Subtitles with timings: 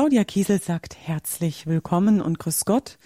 [0.00, 2.98] Claudia Kiesel sagt herzlich willkommen und grüß Gott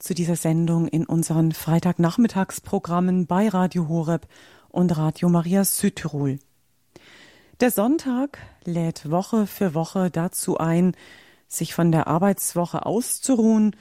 [0.00, 4.26] zu dieser Sendung in unseren Freitagnachmittagsprogrammen bei Radio Horeb
[4.68, 6.40] und Radio Maria Südtirol.
[7.60, 10.96] Der Sonntag lädt Woche für Woche dazu ein,
[11.46, 13.76] sich von der Arbeitswoche auszuruhen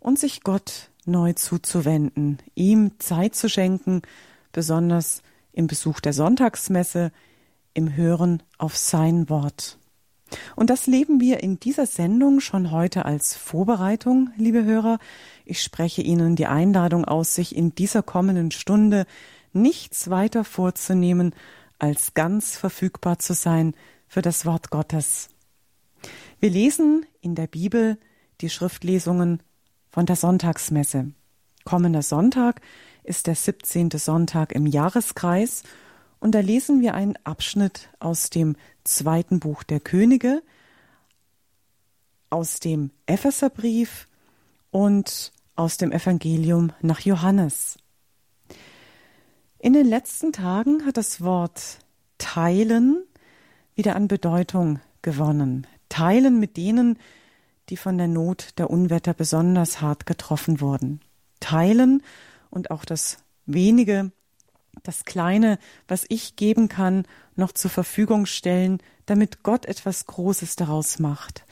[0.00, 4.00] und sich Gott neu zuzuwenden, ihm Zeit zu schenken,
[4.52, 5.20] besonders
[5.52, 7.12] im Besuch der Sonntagsmesse,
[7.74, 9.78] im Hören auf sein Wort.
[10.56, 14.98] Und das leben wir in dieser Sendung schon heute als Vorbereitung, liebe Hörer.
[15.44, 19.06] Ich spreche Ihnen die Einladung aus, sich in dieser kommenden Stunde
[19.52, 21.34] nichts weiter vorzunehmen,
[21.78, 23.74] als ganz verfügbar zu sein
[24.06, 25.28] für das Wort Gottes.
[26.40, 27.98] Wir lesen in der Bibel
[28.40, 29.42] die Schriftlesungen
[29.90, 31.12] von der Sonntagsmesse.
[31.64, 32.60] Kommender Sonntag
[33.04, 33.90] ist der 17.
[33.92, 35.62] Sonntag im Jahreskreis
[36.20, 40.42] und da lesen wir einen Abschnitt aus dem zweiten Buch der Könige,
[42.30, 44.08] aus dem Epheserbrief
[44.70, 47.78] und aus dem Evangelium nach Johannes.
[49.58, 51.78] In den letzten Tagen hat das Wort
[52.18, 53.04] teilen
[53.74, 55.66] wieder an Bedeutung gewonnen.
[55.88, 56.98] Teilen mit denen,
[57.68, 61.00] die von der Not der Unwetter besonders hart getroffen wurden.
[61.40, 62.02] Teilen
[62.50, 64.10] und auch das wenige,
[64.82, 67.04] das Kleine, was ich geben kann,
[67.36, 71.44] noch zur Verfügung stellen, damit Gott etwas Großes daraus macht,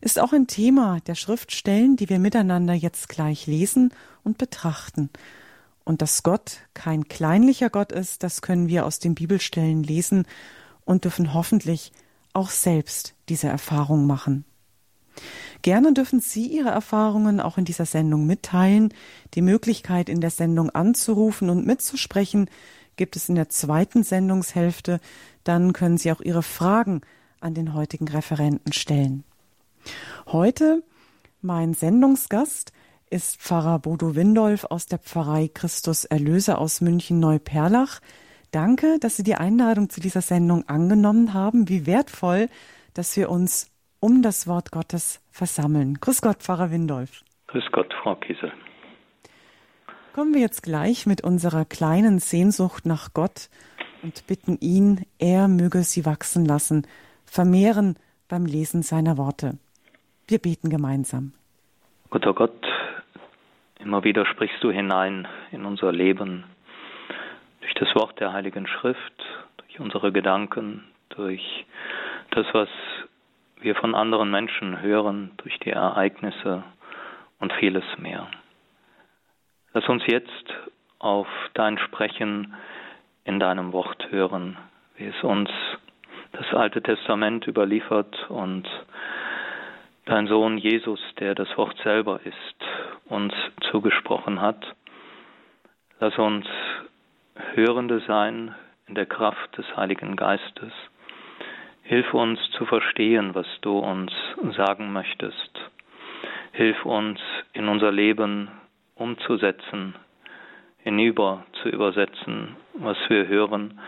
[0.00, 5.10] ist auch ein Thema der Schriftstellen, die wir miteinander jetzt gleich lesen und betrachten.
[5.84, 10.26] Und dass Gott kein kleinlicher Gott ist, das können wir aus den Bibelstellen lesen
[10.84, 11.92] und dürfen hoffentlich
[12.32, 14.44] auch selbst diese Erfahrung machen.
[15.64, 18.92] Gerne dürfen Sie Ihre Erfahrungen auch in dieser Sendung mitteilen.
[19.32, 22.50] Die Möglichkeit, in der Sendung anzurufen und mitzusprechen,
[22.96, 25.00] gibt es in der zweiten Sendungshälfte.
[25.42, 27.00] Dann können Sie auch Ihre Fragen
[27.40, 29.24] an den heutigen Referenten stellen.
[30.26, 30.82] Heute
[31.40, 32.72] mein Sendungsgast
[33.08, 38.00] ist Pfarrer Bodo Windolf aus der Pfarrei Christus Erlöser aus München Neuperlach.
[38.50, 41.70] Danke, dass Sie die Einladung zu dieser Sendung angenommen haben.
[41.70, 42.50] Wie wertvoll,
[42.92, 45.98] dass wir uns um das Wort Gottes versammeln.
[46.00, 47.24] Grüß Gott, Pfarrer Windolf.
[47.48, 48.52] Grüß Gott, Frau Kiesel.
[50.14, 53.48] Kommen wir jetzt gleich mit unserer kleinen Sehnsucht nach Gott
[54.04, 56.86] und bitten ihn, er möge sie wachsen lassen,
[57.26, 57.96] vermehren
[58.28, 59.58] beim Lesen seiner Worte.
[60.28, 61.32] Wir beten gemeinsam.
[62.10, 62.64] Guter Gott,
[63.80, 66.44] immer wieder sprichst du hinein in unser Leben
[67.60, 69.24] durch das Wort der Heiligen Schrift,
[69.56, 71.66] durch unsere Gedanken, durch
[72.30, 72.68] das, was
[73.64, 76.62] wir von anderen Menschen hören, durch die Ereignisse
[77.40, 78.28] und vieles mehr.
[79.72, 80.54] Lass uns jetzt
[80.98, 82.54] auf dein Sprechen
[83.24, 84.56] in deinem Wort hören,
[84.96, 85.50] wie es uns
[86.32, 88.68] das Alte Testament überliefert und
[90.04, 92.56] dein Sohn Jesus, der das Wort selber ist,
[93.06, 93.32] uns
[93.70, 94.74] zugesprochen hat.
[96.00, 96.46] Lass uns
[97.54, 98.54] Hörende sein
[98.86, 100.72] in der Kraft des Heiligen Geistes.
[101.86, 104.10] Hilf uns zu verstehen, was du uns
[104.56, 105.70] sagen möchtest.
[106.52, 107.20] Hilf uns
[107.52, 108.50] in unser Leben
[108.94, 109.94] umzusetzen,
[110.78, 113.78] hinüber zu übersetzen, was wir hören,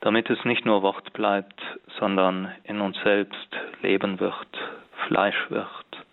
[0.00, 1.60] damit es nicht nur Wort bleibt,
[2.00, 4.48] sondern in uns selbst Leben wird,
[5.06, 6.06] Fleisch wird.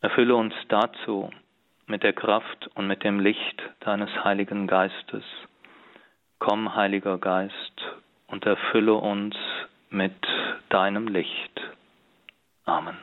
[0.00, 1.30] Erfülle uns dazu
[1.86, 5.24] mit der Kraft und mit dem Licht deines Heiligen Geistes.
[6.40, 7.80] Komm, Heiliger Geist,
[8.32, 9.36] und erfülle uns
[9.90, 10.14] mit
[10.70, 11.60] deinem Licht.
[12.64, 12.96] Amen.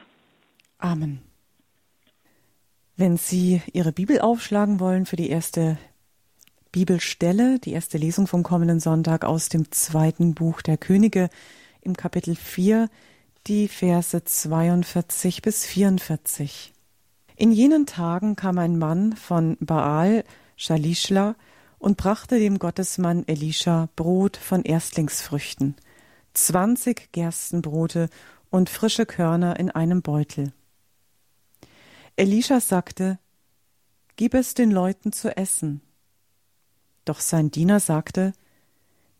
[0.79, 1.21] Amen.
[2.97, 5.77] Wenn Sie Ihre Bibel aufschlagen wollen für die erste
[6.71, 11.29] Bibelstelle, die erste Lesung vom kommenden Sonntag aus dem zweiten Buch der Könige
[11.81, 12.89] im Kapitel 4,
[13.47, 16.73] die Verse 42 bis 44.
[17.35, 20.23] In jenen Tagen kam ein Mann von Baal,
[20.57, 21.35] Shalischla,
[21.79, 25.75] und brachte dem Gottesmann Elisha Brot von Erstlingsfrüchten,
[26.33, 28.09] zwanzig Gerstenbrote
[28.49, 30.53] und frische Körner in einem Beutel.
[32.15, 33.17] Elisha sagte,
[34.17, 35.81] Gib es den Leuten zu essen.
[37.05, 38.33] Doch sein Diener sagte,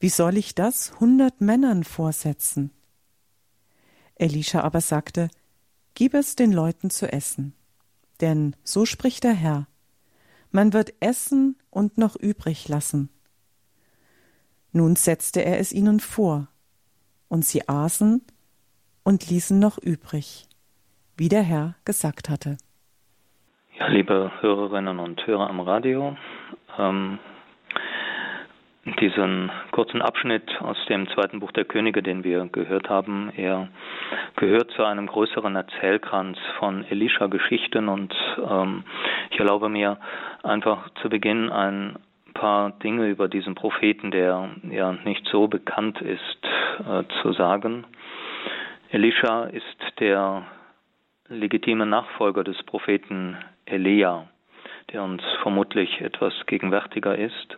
[0.01, 2.71] Wie soll ich das hundert Männern vorsetzen?
[4.15, 5.29] Elisha aber sagte,
[5.93, 7.53] Gib es den Leuten zu essen.
[8.19, 9.67] Denn so spricht der Herr,
[10.51, 13.09] man wird essen und noch übrig lassen.
[14.71, 16.47] Nun setzte er es ihnen vor,
[17.27, 18.21] und sie aßen
[19.03, 20.47] und ließen noch übrig,
[21.17, 22.57] wie der Herr gesagt hatte.
[23.77, 26.17] Ja, liebe Hörerinnen und Hörer am Radio,
[26.77, 27.19] ähm,
[28.97, 33.31] diesen kurzen Abschnitt aus dem zweiten Buch der Könige, den wir gehört haben.
[33.35, 33.67] Er
[34.35, 38.13] gehört zu einem größeren Erzählkranz von Elisha-Geschichten und
[38.49, 38.83] ähm,
[39.31, 39.97] ich erlaube mir
[40.43, 41.97] einfach zu Beginn ein
[42.33, 46.39] paar Dinge über diesen Propheten, der ja nicht so bekannt ist,
[46.79, 47.85] äh, zu sagen.
[48.91, 50.45] Elisha ist der
[51.27, 54.27] legitime Nachfolger des Propheten Elia,
[54.91, 57.57] der uns vermutlich etwas gegenwärtiger ist.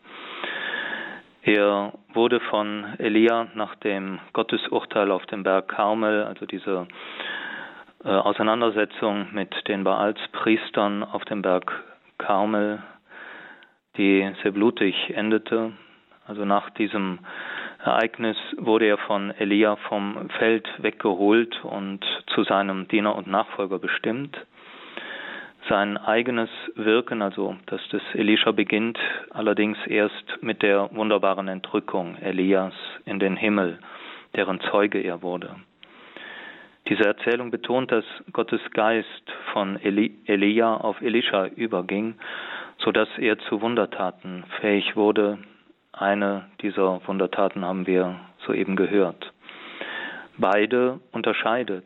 [1.43, 6.87] Er wurde von Elia nach dem Gottesurteil auf dem Berg Karmel, also diese
[8.03, 11.71] äh, Auseinandersetzung mit den Baalspriestern auf dem Berg
[12.19, 12.83] Karmel,
[13.97, 15.71] die sehr blutig endete.
[16.27, 17.17] Also nach diesem
[17.83, 24.37] Ereignis wurde er von Elia vom Feld weggeholt und zu seinem Diener und Nachfolger bestimmt
[25.69, 28.97] sein eigenes Wirken, also dass das Elisha beginnt,
[29.29, 32.73] allerdings erst mit der wunderbaren Entrückung Elias
[33.05, 33.79] in den Himmel,
[34.35, 35.55] deren Zeuge er wurde.
[36.89, 42.15] Diese Erzählung betont, dass Gottes Geist von Eli Elia auf Elisha überging,
[42.79, 45.37] so dass er zu Wundertaten fähig wurde.
[45.93, 49.31] Eine dieser Wundertaten haben wir soeben gehört.
[50.37, 51.85] Beide unterscheidet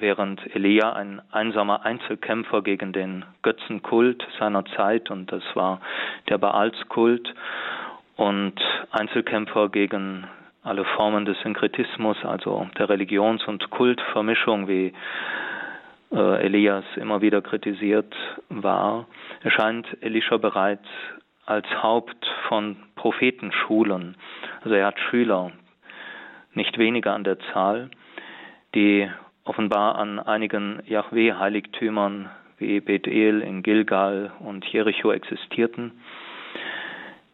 [0.00, 5.80] während Elia ein einsamer Einzelkämpfer gegen den Götzenkult seiner Zeit, und das war
[6.28, 7.34] der Baalskult,
[8.16, 8.54] und
[8.90, 10.26] Einzelkämpfer gegen
[10.64, 14.92] alle Formen des Synkretismus, also der Religions- und Kultvermischung, wie
[16.12, 18.14] äh, Elias immer wieder kritisiert
[18.48, 19.06] war,
[19.42, 20.86] erscheint Elisha bereits
[21.46, 24.16] als Haupt von Prophetenschulen.
[24.62, 25.52] Also er hat Schüler,
[26.54, 27.90] nicht weniger an der Zahl,
[28.74, 29.08] die
[29.48, 35.92] offenbar an einigen Yahweh-Heiligtümern wie Bethel in Gilgal und Jericho existierten.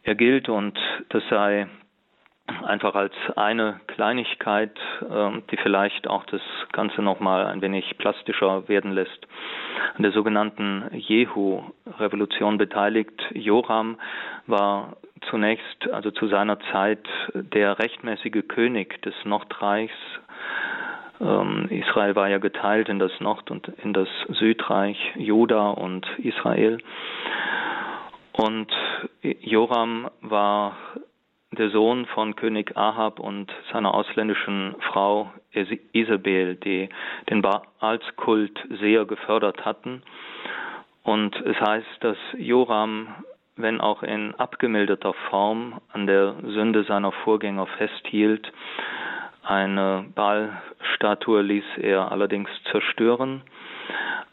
[0.03, 0.79] Er gilt, und
[1.09, 1.67] das sei
[2.63, 4.79] einfach als eine Kleinigkeit,
[5.11, 9.27] ähm, die vielleicht auch das Ganze nochmal ein wenig plastischer werden lässt,
[9.97, 13.19] an der sogenannten Jehu-Revolution beteiligt.
[13.33, 13.99] Joram
[14.47, 14.97] war
[15.31, 19.95] zunächst, also zu seiner Zeit, der rechtmäßige König des Nordreichs
[21.21, 26.79] Israel war ja geteilt in das Nord- und in das Südreich, Juda und Israel.
[28.33, 28.73] Und
[29.23, 30.77] Joram war
[31.53, 35.33] der Sohn von König Ahab und seiner ausländischen Frau
[35.93, 36.89] Isabel, die
[37.31, 40.03] den Baalskult sehr gefördert hatten.
[41.05, 43.15] Und es heißt, dass Joram,
[43.57, 48.51] wenn auch in abgemilderter Form, an der Sünde seiner Vorgänger festhielt
[49.44, 53.43] eine Ballstatue ließ er allerdings zerstören,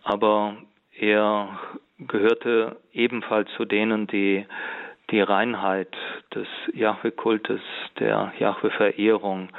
[0.04, 0.56] aber
[0.98, 1.60] er
[2.00, 4.46] gehörte ebenfalls zu denen, die
[5.12, 5.94] die Reinheit
[6.34, 7.62] des Jahwe-Kultes,
[8.00, 9.50] der Jahwe-Verehrung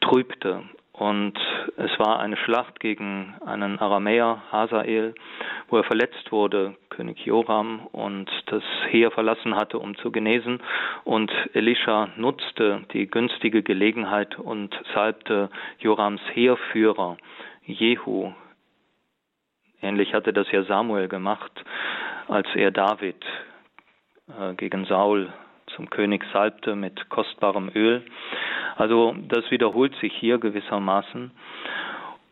[0.00, 0.62] trübte
[0.94, 1.36] und
[1.76, 5.14] es war eine Schlacht gegen einen Aramäer, Hazael,
[5.68, 10.62] wo er verletzt wurde, König Joram, und das Heer verlassen hatte, um zu genesen.
[11.02, 15.50] Und Elisha nutzte die günstige Gelegenheit und salbte
[15.80, 17.16] Jorams Heerführer,
[17.64, 18.32] Jehu.
[19.82, 21.64] Ähnlich hatte das ja Samuel gemacht,
[22.28, 23.22] als er David
[24.28, 25.32] äh, gegen Saul
[25.76, 28.02] zum König salbte mit kostbarem Öl.
[28.76, 31.30] Also das wiederholt sich hier gewissermaßen.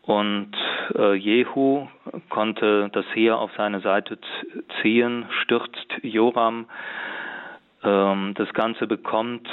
[0.03, 0.51] Und
[0.95, 1.87] äh, Jehu
[2.29, 4.17] konnte das Heer auf seine Seite
[4.81, 6.65] ziehen, stürzt Joram.
[7.83, 9.47] Ähm, das Ganze bekommt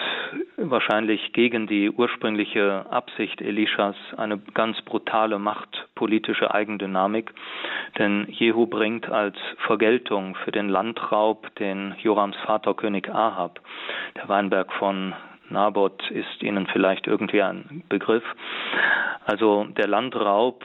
[0.57, 7.33] wahrscheinlich gegen die ursprüngliche Absicht Elishas eine ganz brutale machtpolitische Eigendynamik.
[7.99, 13.61] Denn Jehu bringt als Vergeltung für den Landraub, den Jorams Vater König Ahab,
[14.17, 15.15] der Weinberg von
[15.49, 18.25] Naboth ist Ihnen vielleicht irgendwie ein Begriff.
[19.25, 20.65] Also der Landraub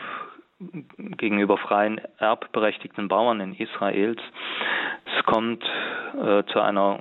[1.17, 4.21] gegenüber freien erbberechtigten Bauern in Israels.
[5.17, 5.63] Es kommt
[6.13, 6.99] äh, zu einer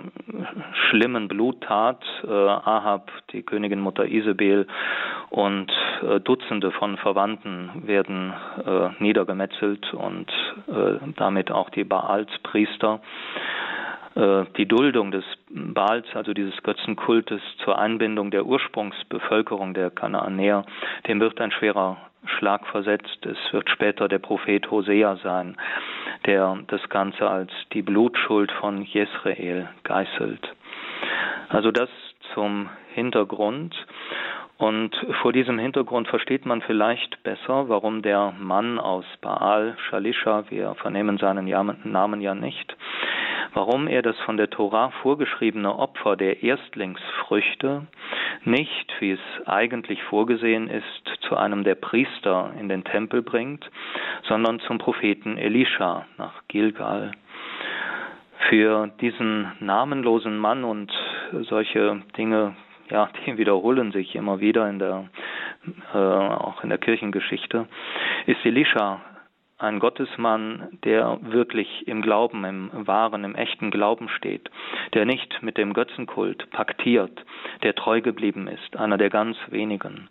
[0.88, 2.02] schlimmen Bluttat.
[2.24, 4.66] Äh, Ahab, die Königin Mutter Isabel
[5.30, 8.32] und äh, Dutzende von Verwandten werden
[8.66, 10.30] äh, niedergemetzelt und
[10.66, 13.00] äh, damit auch die Baalspriester.
[14.16, 20.64] Äh, die Duldung des Baals, also dieses Götzenkultes zur Einbindung der Ursprungsbevölkerung der Kanaanäer,
[21.06, 21.96] dem wird ein schwerer
[22.26, 23.26] Schlag versetzt.
[23.26, 25.56] Es wird später der Prophet Hosea sein,
[26.26, 30.48] der das Ganze als die Blutschuld von Jesrael geißelt.
[31.48, 31.88] Also das
[32.34, 33.74] zum Hintergrund.
[34.56, 40.74] Und vor diesem Hintergrund versteht man vielleicht besser, warum der Mann aus Baal, Shalisha, wir
[40.76, 41.46] vernehmen seinen
[41.84, 42.76] Namen ja nicht,
[43.52, 47.86] warum er das von der Tora vorgeschriebene Opfer der Erstlingsfrüchte
[48.44, 53.68] nicht, wie es eigentlich vorgesehen ist, zu einem der Priester in den Tempel bringt,
[54.28, 57.12] sondern zum Propheten Elisha nach Gilgal.
[58.48, 60.92] Für diesen namenlosen Mann und
[61.48, 62.54] solche Dinge,
[62.90, 65.08] ja, die wiederholen sich immer wieder in der,
[65.92, 67.66] äh, auch in der Kirchengeschichte,
[68.26, 69.00] ist Elisha
[69.58, 74.50] ein Gottesmann, der wirklich im Glauben, im wahren, im echten Glauben steht,
[74.94, 77.24] der nicht mit dem Götzenkult paktiert,
[77.62, 80.08] der treu geblieben ist, einer der ganz wenigen.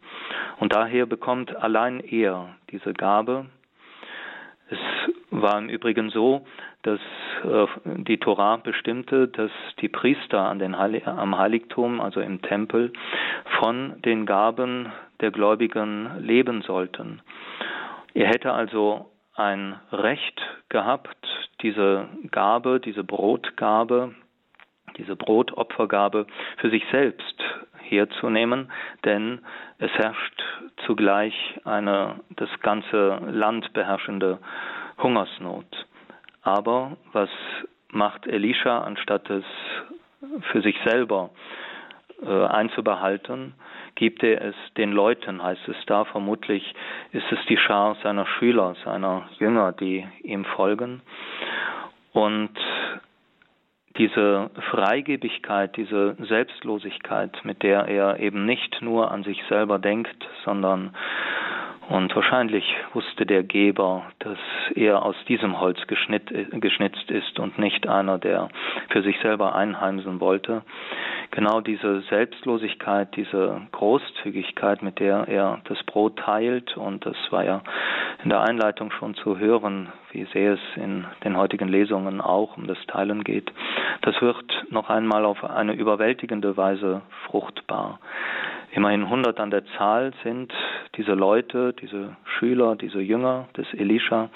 [0.59, 3.45] Und daher bekommt allein er diese Gabe.
[4.73, 6.45] Es war im Übrigen so,
[6.81, 6.99] dass
[7.43, 9.51] äh, die Torah bestimmte, dass
[9.81, 12.91] die Priester an den Heilig am Heiligtum, also im Tempel,
[13.59, 17.21] von den Gaben der Gläubigen leben sollten.
[18.13, 21.17] Er hätte also ein Recht gehabt,
[21.61, 24.13] diese Gabe, diese Brotgabe,
[24.97, 27.43] diese Brotopfergabe für sich selbst
[27.81, 28.71] herzunehmen,
[29.05, 29.39] denn
[29.79, 30.43] es herrscht
[30.85, 31.33] zugleich
[31.65, 34.39] eine das ganze Land beherrschende
[35.01, 35.87] Hungersnot.
[36.41, 37.29] Aber was
[37.89, 39.45] macht Elisha, anstatt es
[40.51, 41.29] für sich selber
[42.25, 43.53] äh, einzubehalten,
[43.95, 46.05] gibt er es den Leuten, heißt es da.
[46.05, 46.73] Vermutlich
[47.11, 51.01] ist es die Schar seiner Schüler, seiner Jünger, die ihm folgen.
[52.11, 52.51] Und
[53.97, 60.95] diese Freigebigkeit, diese Selbstlosigkeit, mit der er eben nicht nur an sich selber denkt, sondern
[61.93, 64.39] und wahrscheinlich wusste der Geber, dass
[64.73, 68.49] er aus diesem Holz geschnitzt ist und nicht einer, der
[68.89, 70.63] für sich selber einheimsen wollte
[71.33, 77.61] genau diese Selbstlosigkeit, diese Großzügigkeit, mit der er das Brot teilt, und das war ja
[78.23, 82.67] in der Einleitung schon zu hören, wie sehr es in den heutigen Lesungen auch um
[82.67, 83.51] das Teilen geht,
[84.01, 87.99] das wird noch einmal auf eine überwältigende Weise fruchtbar.
[88.75, 90.51] Immerhin 100 an der Zahl sind
[90.97, 94.29] diese Leute, diese Schüler, diese Jünger des Elisha.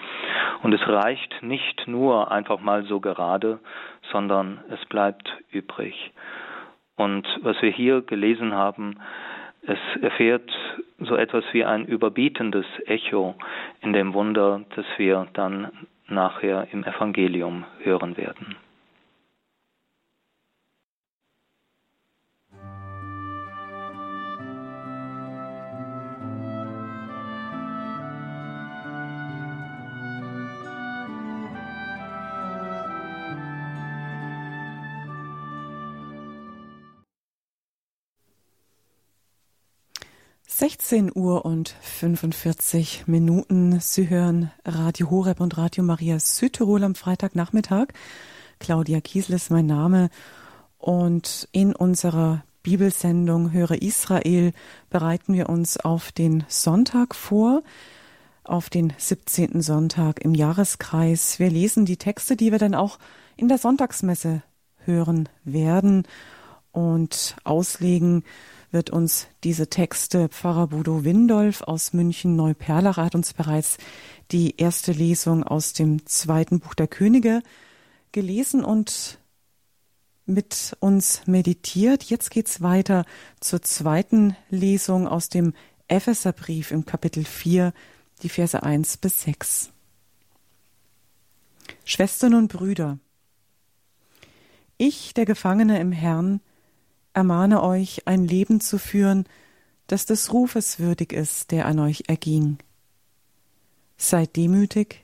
[0.61, 3.59] Und es reicht nicht nur einfach mal so gerade,
[4.11, 6.11] sondern es bleibt übrig.
[6.95, 8.99] Und was wir hier gelesen haben,
[9.63, 10.51] es erfährt
[10.99, 13.35] so etwas wie ein überbietendes Echo
[13.81, 15.71] in dem Wunder, das wir dann
[16.07, 18.55] nachher im Evangelium hören werden.
[40.59, 43.79] 16 Uhr und 45 Minuten.
[43.79, 47.89] Sie hören Radio Horeb und Radio Maria Südtirol am Freitagnachmittag.
[48.57, 50.09] Claudia Kiesel ist mein Name.
[50.79, 54.51] Und in unserer Bibelsendung Höre Israel
[54.89, 57.61] bereiten wir uns auf den Sonntag vor,
[58.43, 59.61] auf den 17.
[59.61, 61.37] Sonntag im Jahreskreis.
[61.37, 62.97] Wir lesen die Texte, die wir dann auch
[63.35, 64.41] in der Sonntagsmesse
[64.85, 66.07] hören werden
[66.71, 68.23] und auslegen
[68.71, 73.77] wird uns diese Texte Pfarrer Bodo Windolf aus München Neuperlach hat uns bereits
[74.31, 77.41] die erste Lesung aus dem zweiten Buch der Könige
[78.11, 79.19] gelesen und
[80.25, 82.03] mit uns meditiert.
[82.03, 83.05] Jetzt geht's weiter
[83.39, 85.53] zur zweiten Lesung aus dem
[85.87, 87.73] Epheserbrief im Kapitel 4,
[88.21, 89.71] die Verse 1 bis 6.
[91.85, 92.99] Schwestern und Brüder,
[94.77, 96.41] ich, der Gefangene im Herrn,
[97.17, 99.25] ermahne euch, ein Leben zu führen,
[99.87, 102.59] das des Rufes würdig ist, der an euch erging.
[103.97, 105.03] Seid demütig,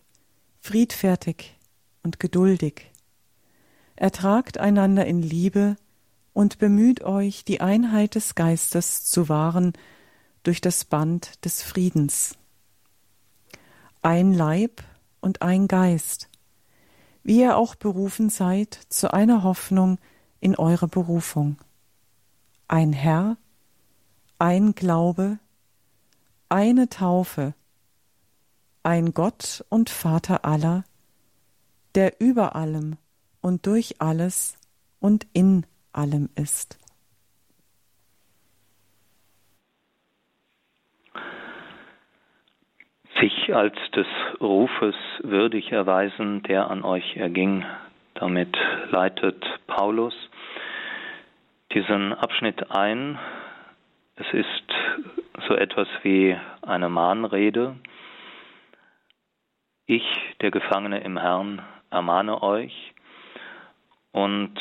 [0.60, 1.58] friedfertig
[2.03, 2.91] und geduldig.
[3.96, 5.75] Ertragt einander in Liebe
[6.34, 9.74] und bemüht euch, die Einheit des Geistes zu wahren
[10.43, 12.38] durch das Band des Friedens.
[14.03, 14.84] Ein Leib
[15.20, 16.29] und ein Geist,
[17.24, 19.98] wie ihr auch berufen seid zu einer Hoffnung
[20.41, 21.58] in eure Berufung
[22.67, 23.38] ein Herr,
[24.39, 25.39] ein Glaube,
[26.50, 27.53] eine Taufe,
[28.84, 30.84] ein Gott und Vater aller,
[31.96, 32.98] der über allem
[33.41, 34.58] und durch alles
[35.00, 36.79] und in allem ist.
[43.20, 44.08] Sich als des
[44.41, 47.63] Rufes würdig erweisen, der an euch erging,
[48.15, 48.58] damit
[48.89, 50.13] leitet Paulus
[51.74, 53.18] diesen Abschnitt ein.
[54.15, 54.74] Es ist
[55.48, 57.75] so etwas wie eine Mahnrede.
[59.86, 60.06] Ich,
[60.42, 62.94] der Gefangene im Herrn, ermahne euch.
[64.12, 64.53] und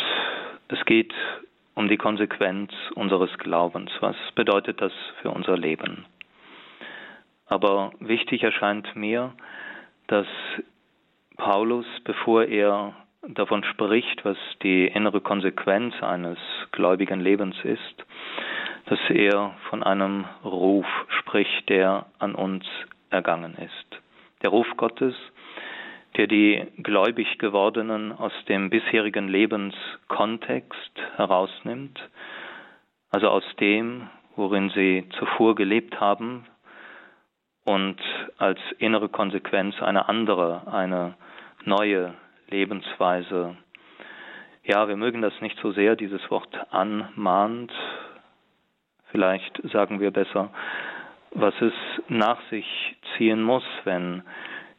[0.69, 1.13] es geht
[1.75, 3.91] um die Konsequenz unseres Glaubens.
[4.01, 6.07] Was bedeutet das für unser Leben?
[7.47, 9.35] Aber wichtig erscheint mir,
[10.07, 10.27] dass
[11.37, 12.95] Paulus, bevor er
[13.29, 16.39] davon spricht, was die innere Konsequenz eines
[16.73, 18.05] gläubigen Lebens ist,
[18.87, 20.87] dass er von einem Ruf
[21.21, 22.65] spricht, der an uns
[23.11, 24.03] ergangen ist.
[24.43, 25.15] Der Ruf Gottes,
[26.17, 32.01] der die gläubig gewordenen aus dem bisherigen Lebenskontext herausnimmt,
[33.11, 36.47] also aus dem, worin sie zuvor gelebt haben,
[37.65, 38.01] und
[38.39, 41.15] als innere Konsequenz eine andere, eine
[41.65, 42.13] neue
[42.53, 43.57] Lebensweise.
[44.63, 47.73] Ja, wir mögen das nicht so sehr, dieses Wort anmahnt.
[49.11, 50.51] Vielleicht sagen wir besser,
[51.33, 51.73] was es
[52.09, 52.67] nach sich
[53.17, 54.23] ziehen muss, wenn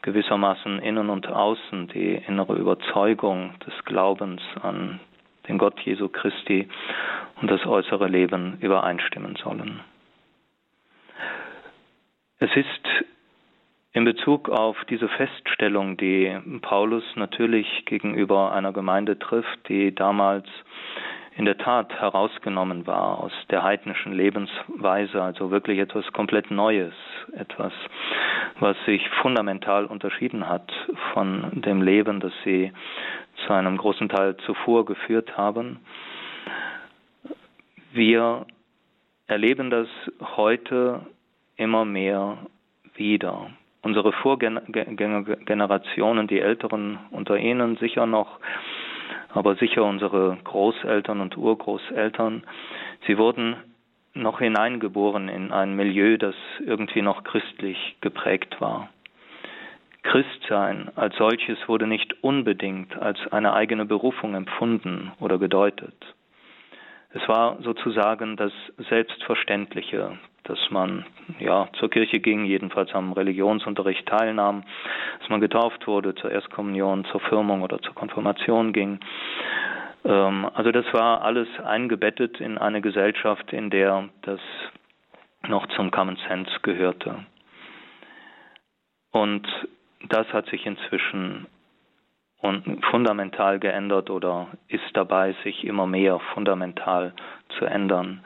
[0.03, 4.99] gewissermaßen innen und außen die innere Überzeugung des Glaubens an
[5.47, 6.69] den Gott Jesu Christi
[7.41, 9.81] und das äußere Leben übereinstimmen sollen.
[12.39, 13.05] Es ist
[13.93, 20.47] in Bezug auf diese Feststellung, die Paulus natürlich gegenüber einer Gemeinde trifft, die damals
[21.35, 26.93] in der Tat herausgenommen war aus der heidnischen Lebensweise, also wirklich etwas komplett Neues,
[27.35, 27.73] etwas,
[28.59, 30.71] was sich fundamental unterschieden hat
[31.13, 32.71] von dem Leben, das sie
[33.45, 35.79] zu einem großen Teil zuvor geführt haben.
[37.91, 38.45] Wir
[39.27, 39.87] erleben das
[40.35, 41.01] heute
[41.57, 42.37] immer mehr
[42.95, 43.51] wieder.
[43.83, 48.39] Unsere Vorgängergenerationen, die Älteren unter ihnen sicher noch,
[49.33, 52.43] aber sicher unsere Großeltern und Urgroßeltern,
[53.05, 53.57] sie wurden
[54.13, 56.35] noch hineingeboren in ein Milieu, das
[56.65, 58.89] irgendwie noch christlich geprägt war.
[60.03, 65.95] Christsein als solches wurde nicht unbedingt als eine eigene Berufung empfunden oder gedeutet.
[67.11, 68.53] Es war sozusagen das
[68.89, 71.05] Selbstverständliche, dass man
[71.39, 74.63] ja zur Kirche ging, jedenfalls am Religionsunterricht teilnahm,
[75.19, 78.99] dass man getauft wurde, zur Erstkommunion, zur Firmung oder zur Konfirmation ging.
[80.05, 84.39] Ähm, also das war alles eingebettet in eine Gesellschaft, in der das
[85.47, 87.25] noch zum Common Sense gehörte.
[89.11, 89.47] Und
[90.09, 91.47] das hat sich inzwischen
[92.91, 97.13] fundamental geändert oder ist dabei, sich immer mehr fundamental
[97.57, 98.21] zu ändern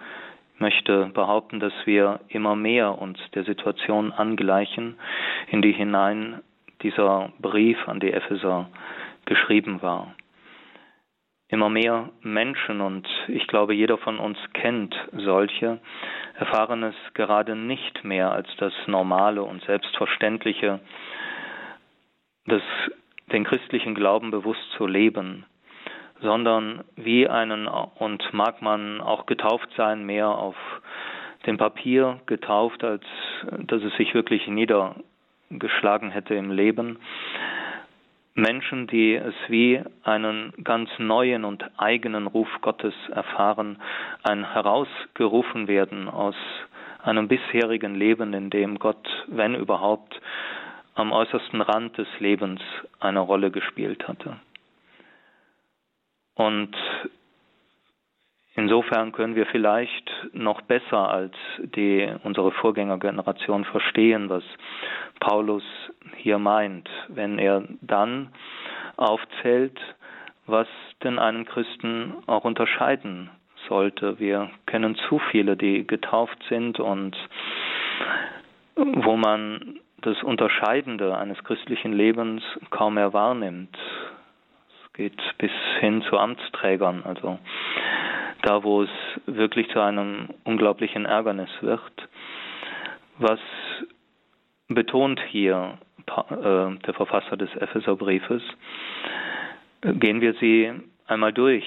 [0.60, 4.98] möchte behaupten, dass wir immer mehr uns der Situation angleichen,
[5.50, 6.42] in die hinein
[6.82, 8.70] dieser Brief an die Epheser
[9.26, 10.16] geschrieben war.
[11.50, 15.80] Immer mehr Menschen, und ich glaube, jeder von uns kennt solche,
[16.36, 20.82] erfahren es gerade nicht mehr als das Normale und Selbstverständliche,
[22.46, 22.62] das,
[23.32, 25.46] den christlichen Glauben bewusst zu leben
[26.22, 30.56] sondern wie einen, und mag man auch getauft sein, mehr auf
[31.46, 33.04] dem Papier getauft, als
[33.52, 37.00] dass es sich wirklich niedergeschlagen hätte im Leben.
[38.34, 43.82] Menschen, die es wie einen ganz neuen und eigenen Ruf Gottes erfahren,
[44.24, 46.36] ein herausgerufen werden aus
[47.04, 50.20] einem bisherigen Leben, in dem Gott, wenn überhaupt,
[50.94, 52.60] am äußersten Rand des Lebens
[53.00, 54.38] eine Rolle gespielt hatte.
[56.38, 56.76] Und
[58.56, 64.44] insofern können wir vielleicht noch besser als die, unsere Vorgängergeneration verstehen, was
[65.20, 65.64] Paulus
[66.16, 68.30] hier meint, wenn er dann
[68.98, 69.80] aufzählt,
[70.46, 70.68] was
[71.04, 73.32] denn einen Christen auch unterscheiden
[73.68, 74.20] sollte.
[74.20, 77.18] Wir kennen zu viele, die getauft sind und
[78.76, 83.76] wo man das Unterscheidende eines christlichen Lebens kaum mehr wahrnimmt
[84.98, 87.40] geht bis hin zu Amtsträgern, also
[88.42, 88.90] da, wo es
[89.26, 91.82] wirklich zu einem unglaublichen Ärgernis wird.
[93.20, 93.40] Was
[94.68, 98.42] betont hier äh, der Verfasser des Epheserbriefes?
[99.82, 100.72] Gehen wir sie
[101.06, 101.66] einmal durch,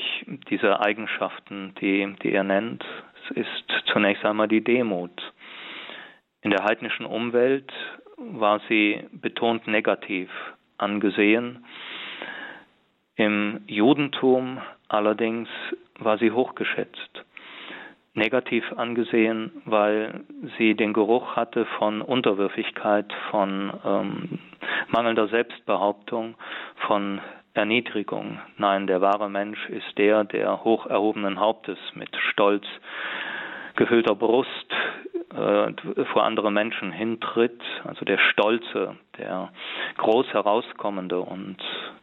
[0.51, 2.85] diese Eigenschaften, die, die er nennt.
[3.31, 5.33] Es ist zunächst einmal die Demut.
[6.43, 7.73] In der heidnischen Umwelt
[8.17, 10.31] war sie betont negativ
[10.79, 11.65] angesehen.
[13.21, 15.47] Im Judentum allerdings
[15.99, 17.27] war sie hochgeschätzt,
[18.15, 20.25] negativ angesehen, weil
[20.57, 24.39] sie den Geruch hatte von Unterwürfigkeit, von ähm,
[24.89, 26.35] mangelnder Selbstbehauptung,
[26.87, 27.21] von
[27.53, 28.41] Erniedrigung.
[28.57, 32.65] Nein, der wahre Mensch ist der, der hoch erhobenen Hauptes mit stolz
[33.77, 34.73] gefüllter Brust
[35.35, 39.51] äh, vor andere Menschen hintritt, also der Stolze, der
[39.97, 41.57] groß herauskommende und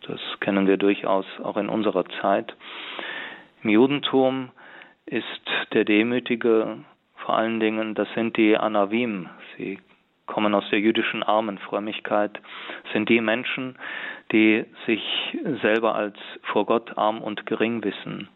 [0.08, 2.56] das kennen wir durchaus auch in unserer Zeit.
[3.64, 4.50] Im Judentum
[5.06, 5.24] ist
[5.74, 6.78] der Demütige
[7.16, 9.80] vor allen Dingen, das sind die Anavim, sie
[10.28, 12.40] kommen aus der jüdischen Armenfrömmigkeit,
[12.94, 13.78] sind die Menschen,
[14.32, 15.02] die sich
[15.62, 18.30] selber als vor Gott arm und gering wissen.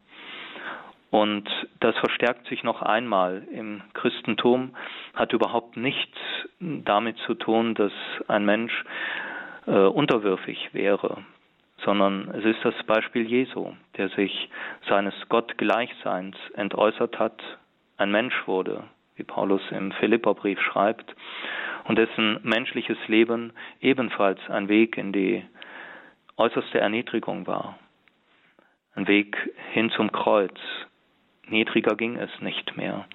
[1.11, 1.49] Und
[1.81, 4.73] das verstärkt sich noch einmal im Christentum,
[5.13, 6.17] hat überhaupt nichts
[6.59, 7.91] damit zu tun, dass
[8.29, 8.73] ein Mensch
[9.67, 11.17] äh, unterwürfig wäre,
[11.83, 14.49] sondern es ist das Beispiel Jesu, der sich
[14.87, 17.41] seines Gottgleichseins entäußert hat,
[17.97, 21.13] ein Mensch wurde, wie Paulus im Philipperbrief schreibt,
[21.85, 25.43] und dessen menschliches Leben ebenfalls ein Weg in die
[26.37, 27.77] äußerste Erniedrigung war.
[28.95, 29.37] Ein Weg
[29.71, 30.57] hin zum Kreuz.
[31.51, 33.05] Niedriger ging es nicht mehr.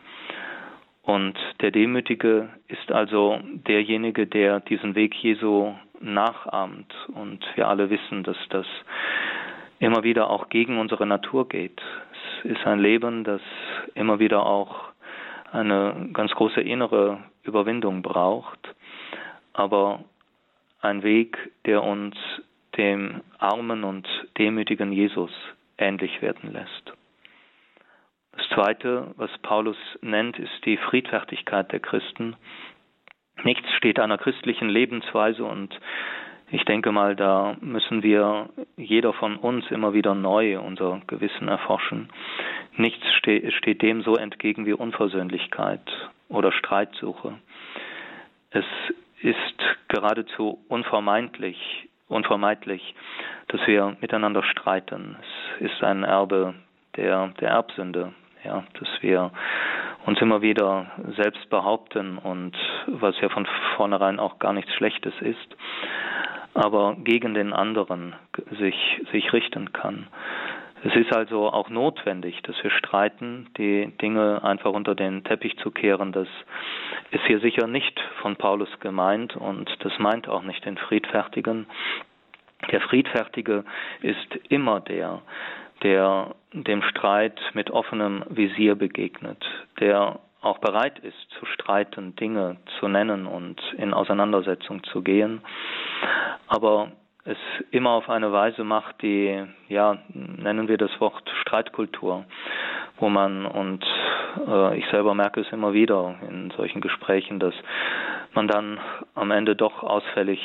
[1.03, 6.93] Und der Demütige ist also derjenige, der diesen Weg Jesu nachahmt.
[7.15, 8.67] Und wir alle wissen, dass das
[9.79, 11.81] immer wieder auch gegen unsere Natur geht.
[12.43, 13.41] Es ist ein Leben, das
[13.95, 14.87] immer wieder auch
[15.53, 18.59] eine ganz große innere Überwindung braucht,
[19.53, 20.05] aber
[20.81, 22.17] ein Weg, der uns
[22.77, 24.07] dem armen und
[24.39, 25.31] demütigen Jesus
[25.79, 26.93] ähnlich werden lässt.
[28.37, 32.37] Das Zweite, was Paulus nennt, ist die Friedfertigkeit der Christen.
[33.45, 35.79] Nichts steht einer christlichen Lebensweise und
[36.51, 42.09] ich denke mal, da müssen wir, jeder von uns, immer wieder neu unser Gewissen erforschen.
[42.77, 45.83] Nichts steht dem so entgegen wie Unversöhnlichkeit
[46.29, 47.39] oder Streitsuche.
[48.51, 48.65] Es
[49.23, 52.95] ist geradezu unvermeidlich, unvermeidlich,
[53.49, 55.17] dass wir miteinander streiten.
[55.59, 56.55] Es ist ein Erbe
[56.97, 58.13] der, der Erbsünde,
[58.45, 59.31] ja, dass wir
[60.07, 63.47] uns immer wieder selbst behaupten und was ja von
[63.77, 65.57] vornherein auch gar nichts Schlechtes ist
[66.57, 68.15] aber gegen den anderen
[68.59, 70.09] sich, sich richten kann.
[70.85, 75.71] Es ist also auch notwendig, dass wir streiten, die Dinge einfach unter den Teppich zu
[75.71, 76.13] kehren.
[76.13, 76.29] Das
[77.11, 81.67] ist hier sicher nicht von Paulus gemeint und das meint auch nicht den Friedfertigen.
[82.71, 83.65] Der Friedfertige
[84.01, 85.21] ist immer der,
[85.83, 89.45] der dem Streit mit offenem Visier begegnet,
[89.81, 95.41] der auch bereit ist zu streiten, Dinge zu nennen und in Auseinandersetzung zu gehen,
[96.47, 96.93] aber
[97.25, 97.37] es
[97.73, 102.25] immer auf eine Weise macht, die, ja, nennen wir das Wort Streitkultur,
[102.99, 103.85] wo man, und
[104.47, 107.55] äh, ich selber merke es immer wieder in solchen Gesprächen, dass
[108.37, 108.79] man dann
[109.15, 110.41] am Ende doch ausfällig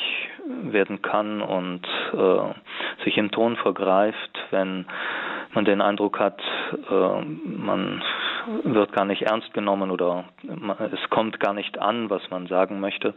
[0.64, 4.86] werden kann und äh, sich im Ton vergreift, wenn
[5.54, 6.42] man den Eindruck hat,
[6.90, 8.02] äh, man
[8.64, 10.24] wird gar nicht ernst genommen oder
[10.92, 13.14] es kommt gar nicht an, was man sagen möchte.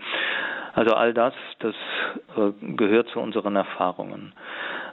[0.75, 1.75] Also all das, das
[2.37, 4.33] äh, gehört zu unseren Erfahrungen.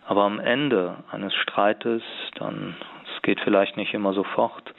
[0.06, 2.04] Aber am Ende eines Streites,
[2.36, 2.76] dann,
[3.16, 4.74] es geht vielleicht nicht immer sofort,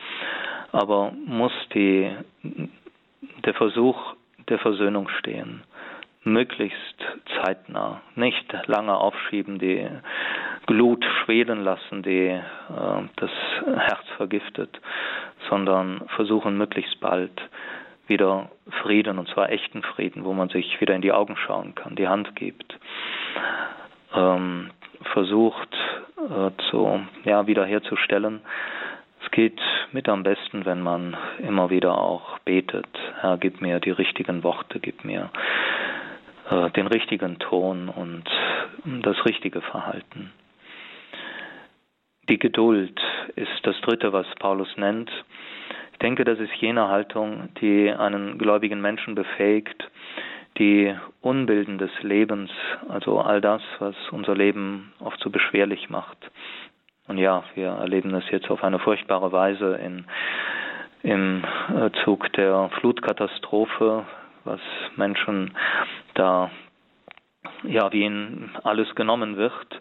[0.71, 2.11] aber muss die,
[3.45, 4.15] der Versuch
[4.49, 5.63] der Versöhnung stehen
[6.25, 6.97] möglichst
[7.43, 9.89] zeitnah, nicht lange aufschieben, die
[10.67, 12.41] Glut schwelen lassen, die äh,
[13.17, 13.31] das
[13.67, 14.81] Herz vergiftet,
[15.49, 17.33] sondern versuchen möglichst bald
[18.07, 18.51] wieder
[18.83, 22.09] Frieden, und zwar echten Frieden, wo man sich wieder in die Augen schauen kann, die
[22.09, 22.79] Hand gibt,
[24.15, 24.71] ähm,
[25.13, 25.75] versucht
[26.19, 28.41] äh, zu, ja, wiederherzustellen.
[29.33, 29.61] Geht
[29.93, 32.87] mit am besten, wenn man immer wieder auch betet.
[33.21, 35.31] Herr, gib mir die richtigen Worte, gib mir
[36.51, 38.25] äh, den richtigen Ton und
[39.03, 40.33] das richtige Verhalten.
[42.29, 43.01] Die Geduld
[43.35, 45.11] ist das Dritte, was Paulus nennt.
[45.93, 49.89] Ich denke, das ist jene Haltung, die einen gläubigen Menschen befähigt,
[50.59, 52.51] die Unbilden des Lebens,
[52.89, 56.19] also all das, was unser Leben oft so beschwerlich macht.
[57.09, 60.05] Und ja, wir erleben das jetzt auf eine furchtbare Weise in,
[61.03, 64.07] im äh, Zug der Flutkatastrophe,
[64.45, 64.61] was
[64.97, 65.55] Menschen
[66.15, 66.51] da,
[67.65, 69.81] ja, wie ihnen alles genommen wird,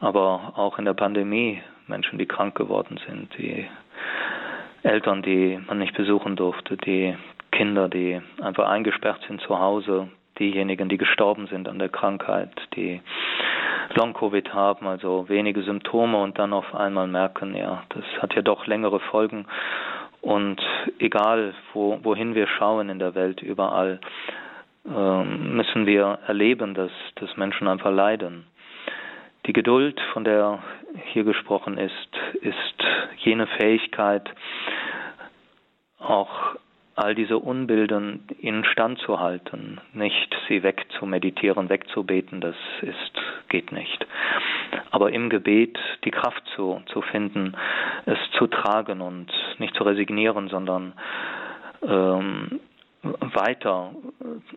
[0.00, 3.66] aber auch in der Pandemie Menschen, die krank geworden sind, die
[4.82, 7.16] Eltern, die man nicht besuchen durfte, die
[7.50, 13.00] Kinder, die einfach eingesperrt sind zu Hause, diejenigen, die gestorben sind an der Krankheit, die
[13.96, 18.66] Long-Covid haben, also wenige Symptome und dann auf einmal merken, ja, das hat ja doch
[18.66, 19.46] längere Folgen
[20.24, 20.60] und
[20.98, 24.00] egal, wo, wohin wir schauen in der Welt, überall
[24.86, 28.46] äh, müssen wir erleben, dass, dass Menschen einfach leiden.
[29.46, 30.60] Die Geduld, von der
[31.12, 32.08] hier gesprochen ist,
[32.40, 32.84] ist
[33.18, 34.30] jene Fähigkeit,
[35.98, 36.56] auch
[36.96, 44.06] all diese Unbilden in Stand zu halten, nicht sie wegzumeditieren, wegzubeten, das ist, geht nicht.
[44.90, 47.56] Aber im Gebet die Kraft zu, zu finden,
[48.06, 50.92] es zu tragen und nicht zu resignieren, sondern
[51.82, 52.60] ähm,
[53.02, 53.90] weiter,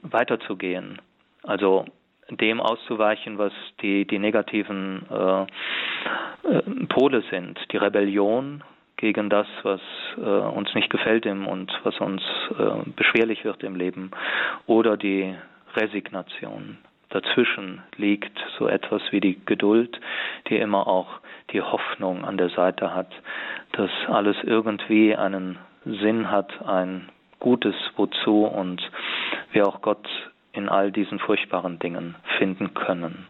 [0.04, 1.02] weiterzugehen.
[1.44, 1.86] Also
[2.30, 8.64] dem auszuweichen, was die, die negativen äh, äh, Pole sind, die Rebellion
[8.98, 9.82] gegen das, was
[10.18, 12.22] äh, uns nicht gefällt im und was uns
[12.58, 14.12] äh, beschwerlich wird im Leben,
[14.66, 15.36] oder die
[15.76, 16.78] Resignation.
[17.10, 20.00] Dazwischen liegt so etwas wie die Geduld,
[20.50, 21.20] die immer auch
[21.52, 23.12] die Hoffnung an der Seite hat,
[23.72, 28.82] dass alles irgendwie einen Sinn hat, ein Gutes wozu und
[29.52, 30.08] wir auch Gott
[30.52, 33.28] in all diesen furchtbaren Dingen finden können.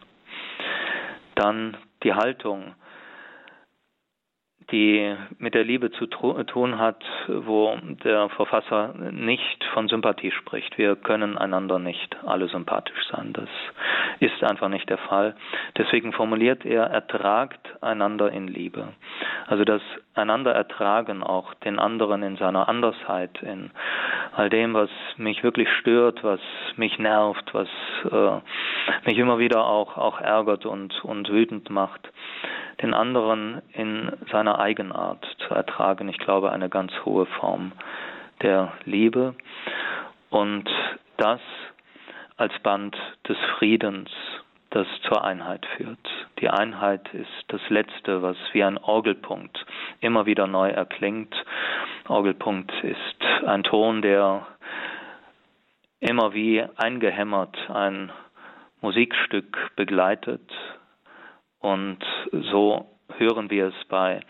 [1.34, 2.74] Dann die Haltung,
[4.70, 10.76] die mit der Liebe zu tun hat, wo der Verfasser nicht von Sympathie spricht.
[10.76, 13.32] Wir können einander nicht alle sympathisch sein.
[13.32, 13.48] Das
[14.20, 15.36] ist einfach nicht der Fall.
[15.76, 18.88] Deswegen formuliert er, ertragt einander in Liebe.
[19.46, 19.80] Also das
[20.14, 23.70] einander ertragen, auch den anderen in seiner Andersheit, in
[24.34, 26.40] all dem, was mich wirklich stört, was
[26.76, 27.68] mich nervt, was
[28.10, 28.40] äh,
[29.08, 32.10] mich immer wieder auch, auch ärgert und, und wütend macht
[32.82, 36.08] den anderen in seiner Eigenart zu ertragen.
[36.08, 37.72] Ich glaube, eine ganz hohe Form
[38.42, 39.34] der Liebe.
[40.30, 40.68] Und
[41.16, 41.40] das
[42.36, 42.96] als Band
[43.28, 44.10] des Friedens,
[44.70, 45.98] das zur Einheit führt.
[46.40, 49.64] Die Einheit ist das Letzte, was wie ein Orgelpunkt
[50.00, 51.34] immer wieder neu erklingt.
[52.06, 54.46] Orgelpunkt ist ein Ton, der
[56.00, 58.12] immer wie eingehämmert ein
[58.80, 60.48] Musikstück begleitet,
[61.60, 61.98] und
[62.32, 64.20] so hören wir es bei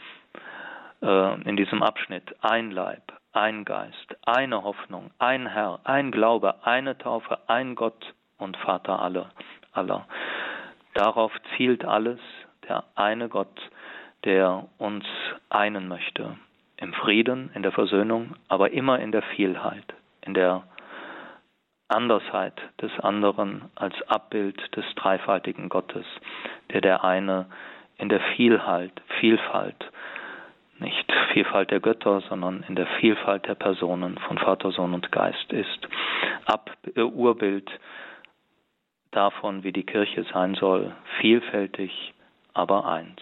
[1.02, 6.96] äh, in diesem Abschnitt ein Leib, ein Geist, eine Hoffnung, ein Herr, ein Glaube, eine
[6.98, 9.30] Taufe, ein Gott und Vater aller.
[9.72, 10.06] aller.
[10.94, 12.18] Darauf zielt alles,
[12.68, 13.60] der eine Gott,
[14.24, 15.04] der uns
[15.50, 16.36] einen möchte.
[16.76, 20.64] Im Frieden, in der Versöhnung, aber immer in der Vielheit, in der
[21.88, 26.06] Andersheit des anderen als Abbild des dreifaltigen Gottes,
[26.72, 27.46] der der eine
[27.96, 29.90] in der Vielheit, Vielfalt,
[30.78, 35.52] nicht Vielfalt der Götter, sondern in der Vielfalt der Personen von Vater, Sohn und Geist
[35.52, 35.88] ist.
[36.44, 37.68] Ab äh, Urbild
[39.10, 42.14] davon, wie die Kirche sein soll, vielfältig,
[42.54, 43.20] aber eins.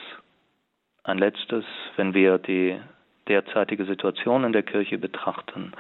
[1.05, 1.65] Ein letztes,
[1.97, 2.79] wenn wir die
[3.29, 5.73] derzeitige Situation in der Kirche betrachten,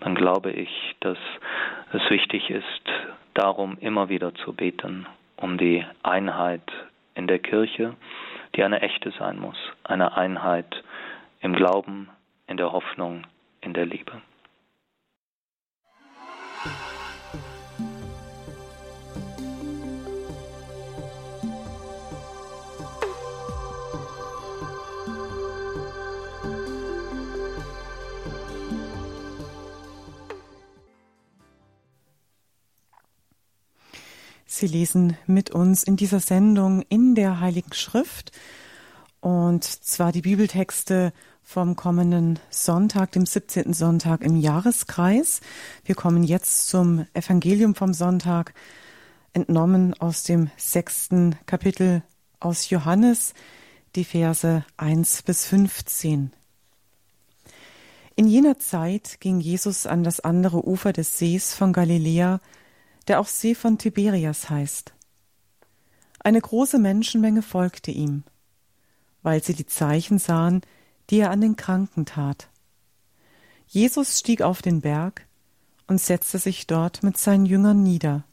[0.00, 1.18] dann glaube ich, dass
[1.92, 2.64] es wichtig ist,
[3.34, 5.06] darum immer wieder zu beten,
[5.36, 6.72] um die Einheit
[7.14, 7.94] in der Kirche,
[8.54, 10.82] die eine echte sein muss, eine Einheit
[11.40, 12.08] im Glauben,
[12.46, 13.26] in der Hoffnung,
[13.60, 14.12] in der Liebe.
[34.58, 38.32] Sie lesen mit uns in dieser Sendung in der Heiligen Schrift
[39.20, 41.12] und zwar die Bibeltexte
[41.44, 43.72] vom kommenden Sonntag, dem 17.
[43.72, 45.42] Sonntag im Jahreskreis.
[45.84, 48.52] Wir kommen jetzt zum Evangelium vom Sonntag,
[49.32, 52.02] entnommen aus dem sechsten Kapitel
[52.40, 53.34] aus Johannes,
[53.94, 56.32] die Verse 1 bis 15.
[58.16, 62.40] In jener Zeit ging Jesus an das andere Ufer des Sees von Galiläa,
[63.08, 64.94] der auch See von Tiberias heißt.
[66.20, 68.24] Eine große Menschenmenge folgte ihm,
[69.22, 70.62] weil sie die Zeichen sahen,
[71.10, 72.48] die er an den Kranken tat.
[73.66, 75.26] Jesus stieg auf den Berg
[75.86, 78.24] und setzte sich dort mit seinen Jüngern nieder.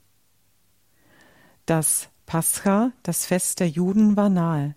[1.65, 4.75] Das Pascha, das Fest der Juden, war nahe.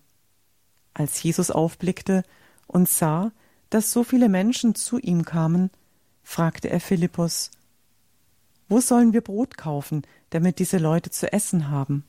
[0.95, 2.23] Als Jesus aufblickte
[2.67, 3.33] und sah,
[3.71, 5.71] dass so viele Menschen zu ihm kamen,
[6.23, 7.51] fragte er Philippus,
[8.69, 12.05] wo sollen wir Brot kaufen, damit diese Leute zu essen haben?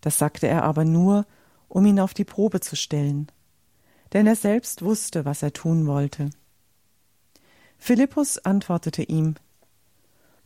[0.00, 1.26] Das sagte er aber nur,
[1.68, 3.30] um ihn auf die Probe zu stellen,
[4.12, 6.30] denn er selbst wusste, was er tun wollte.
[7.78, 9.36] Philippus antwortete ihm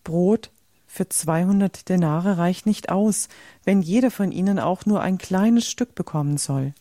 [0.04, 0.50] Brot
[0.86, 3.28] für zweihundert Denare reicht nicht aus,
[3.64, 6.72] wenn jeder von ihnen auch nur ein kleines Stück bekommen soll.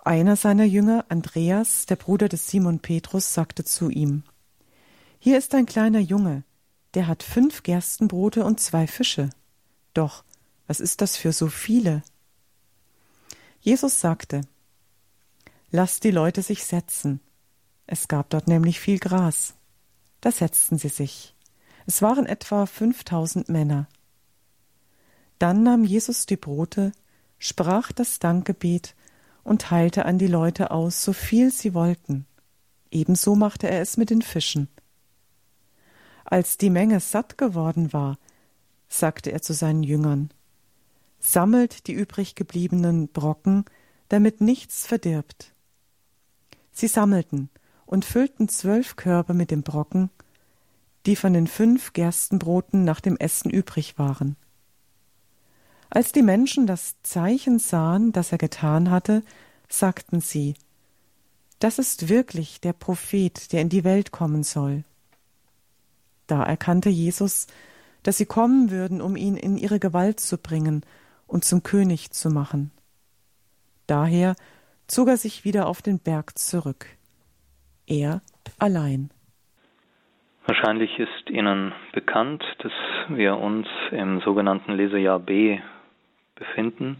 [0.00, 4.22] Einer seiner Jünger, Andreas, der Bruder des Simon Petrus, sagte zu ihm
[5.24, 6.44] hier ist ein kleiner Junge,
[6.92, 9.30] der hat fünf Gerstenbrote und zwei Fische.
[9.94, 10.22] Doch,
[10.66, 12.02] was ist das für so viele?
[13.62, 14.42] Jesus sagte,
[15.70, 17.20] Lasst die Leute sich setzen.
[17.86, 19.54] Es gab dort nämlich viel Gras.
[20.20, 21.34] Da setzten sie sich.
[21.86, 23.88] Es waren etwa fünftausend Männer.
[25.38, 26.92] Dann nahm Jesus die Brote,
[27.38, 28.94] sprach das Dankgebet
[29.42, 32.26] und teilte an die Leute aus, so viel sie wollten.
[32.90, 34.68] Ebenso machte er es mit den Fischen.
[36.34, 38.18] Als die Menge satt geworden war,
[38.88, 40.30] sagte er zu seinen Jüngern,
[41.20, 43.64] Sammelt die übrig gebliebenen Brocken,
[44.08, 45.54] damit nichts verdirbt.
[46.72, 47.50] Sie sammelten
[47.86, 50.10] und füllten zwölf Körbe mit dem Brocken,
[51.06, 54.34] die von den fünf Gerstenbroten nach dem Essen übrig waren.
[55.88, 59.22] Als die Menschen das Zeichen sahen, das er getan hatte,
[59.68, 60.54] sagten sie,
[61.60, 64.82] das ist wirklich der Prophet, der in die Welt kommen soll.
[66.26, 67.46] Da erkannte Jesus,
[68.02, 70.84] dass sie kommen würden, um ihn in ihre Gewalt zu bringen
[71.26, 72.70] und zum König zu machen.
[73.86, 74.34] Daher
[74.86, 76.86] zog er sich wieder auf den Berg zurück.
[77.86, 78.22] Er
[78.58, 79.10] allein.
[80.46, 82.72] Wahrscheinlich ist Ihnen bekannt, dass
[83.08, 85.58] wir uns im sogenannten Lesejahr B
[86.34, 86.98] befinden.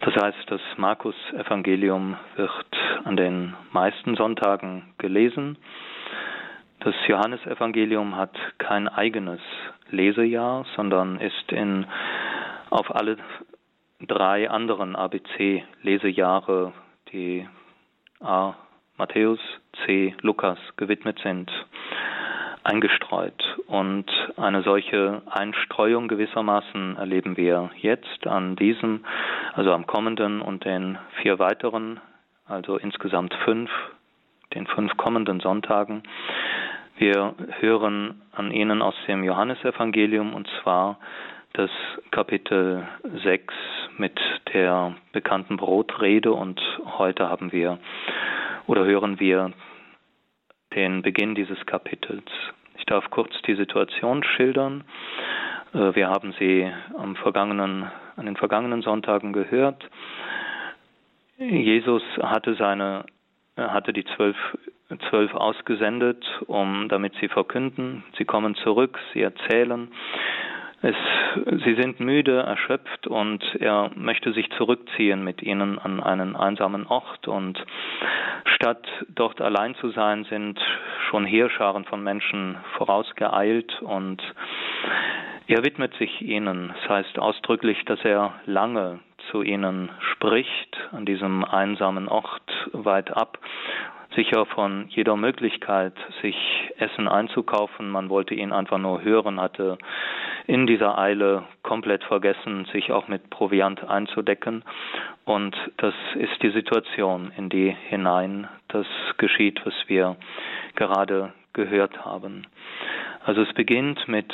[0.00, 2.66] Das heißt, das Markus-Evangelium wird
[3.04, 5.58] an den meisten Sonntagen gelesen.
[6.80, 9.40] Das Johannesevangelium hat kein eigenes
[9.90, 11.86] Lesejahr, sondern ist in,
[12.70, 13.16] auf alle
[14.00, 16.72] drei anderen ABC-Lesejahre,
[17.12, 17.48] die
[18.20, 18.54] A.
[18.96, 19.40] Matthäus,
[19.84, 20.14] C.
[20.22, 21.50] Lukas gewidmet sind,
[22.62, 23.42] eingestreut.
[23.66, 29.04] Und eine solche Einstreuung gewissermaßen erleben wir jetzt an diesem,
[29.54, 32.00] also am kommenden und den vier weiteren,
[32.46, 33.70] also insgesamt fünf,
[34.54, 36.02] den fünf kommenden Sonntagen.
[36.96, 40.98] Wir hören an ihnen aus dem Johannesevangelium und zwar
[41.52, 41.70] das
[42.10, 42.86] Kapitel
[43.24, 43.54] 6
[43.98, 44.18] mit
[44.52, 46.60] der bekannten Brotrede und
[46.98, 47.78] heute haben wir
[48.66, 49.52] oder hören wir
[50.74, 52.30] den Beginn dieses Kapitels.
[52.78, 54.84] Ich darf kurz die Situation schildern.
[55.72, 59.88] Äh, wir haben sie am vergangenen, an den vergangenen Sonntagen gehört.
[61.38, 63.04] Jesus hatte seine,
[63.58, 64.36] hatte die zwölf,
[65.10, 68.04] zwölf ausgesendet, um, damit sie verkünden.
[68.16, 69.88] Sie kommen zurück, sie erzählen.
[70.80, 70.94] Es,
[71.64, 77.26] sie sind müde, erschöpft und er möchte sich zurückziehen mit ihnen an einen einsamen Ort.
[77.26, 77.58] Und
[78.54, 80.60] statt dort allein zu sein, sind
[81.10, 84.22] schon Heerscharen von Menschen vorausgeeilt und
[85.48, 86.72] er widmet sich ihnen.
[86.80, 93.38] Das heißt ausdrücklich, dass er lange zu ihnen spricht, an diesem einsamen Ort weit ab
[94.14, 96.36] sicher von jeder Möglichkeit, sich
[96.78, 97.90] Essen einzukaufen.
[97.90, 99.78] Man wollte ihn einfach nur hören, hatte
[100.46, 104.64] in dieser Eile komplett vergessen, sich auch mit Proviant einzudecken.
[105.24, 108.86] Und das ist die Situation, in die hinein das
[109.18, 110.16] geschieht, was wir
[110.74, 112.46] gerade gehört haben.
[113.24, 114.32] Also es beginnt mit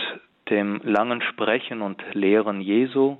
[0.50, 3.16] dem langen Sprechen und Lehren Jesu,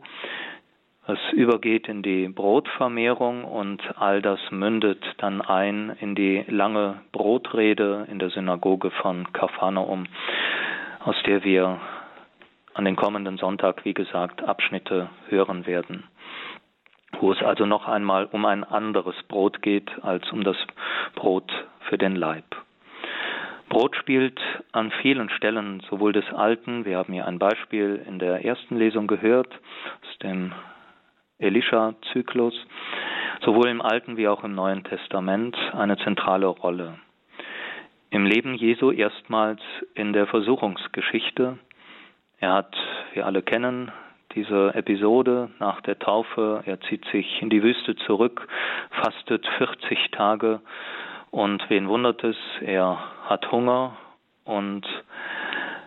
[1.07, 8.07] es übergeht in die Brotvermehrung und all das mündet dann ein in die lange Brotrede
[8.11, 10.07] in der Synagoge von Kapharnaum,
[11.05, 11.79] aus der wir
[12.73, 16.05] an den kommenden Sonntag, wie gesagt, Abschnitte hören werden,
[17.21, 20.57] wo es also noch einmal um ein anderes Brot geht als um das
[21.15, 21.53] Brot
[21.89, 22.45] für den Leib.
[23.69, 24.41] Brot spielt
[24.73, 29.07] an vielen Stellen sowohl des Alten, wir haben hier ein Beispiel in der ersten Lesung
[29.07, 30.53] gehört, aus dem
[31.39, 32.55] Elisha-Zyklus
[33.45, 36.99] sowohl im Alten wie auch im Neuen Testament eine zentrale Rolle.
[38.11, 39.61] Im Leben Jesu erstmals
[39.95, 41.59] in der Versuchungsgeschichte.
[42.39, 42.77] Er hat,
[43.13, 43.91] wir alle kennen
[44.35, 48.49] diese Episode nach der Taufe, er zieht sich in die Wüste zurück,
[48.91, 50.61] fastet 40 Tage
[51.31, 53.97] und wen wundert es, er hat Hunger
[54.45, 54.87] und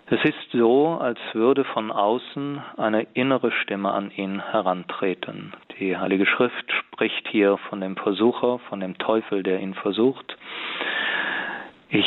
[0.09, 5.53] es ist so, als würde von außen eine innere Stimme an ihn herantreten.
[5.79, 10.37] Die Heilige Schrift spricht hier von dem Versucher, von dem Teufel, der ihn versucht.
[11.89, 12.05] Ich,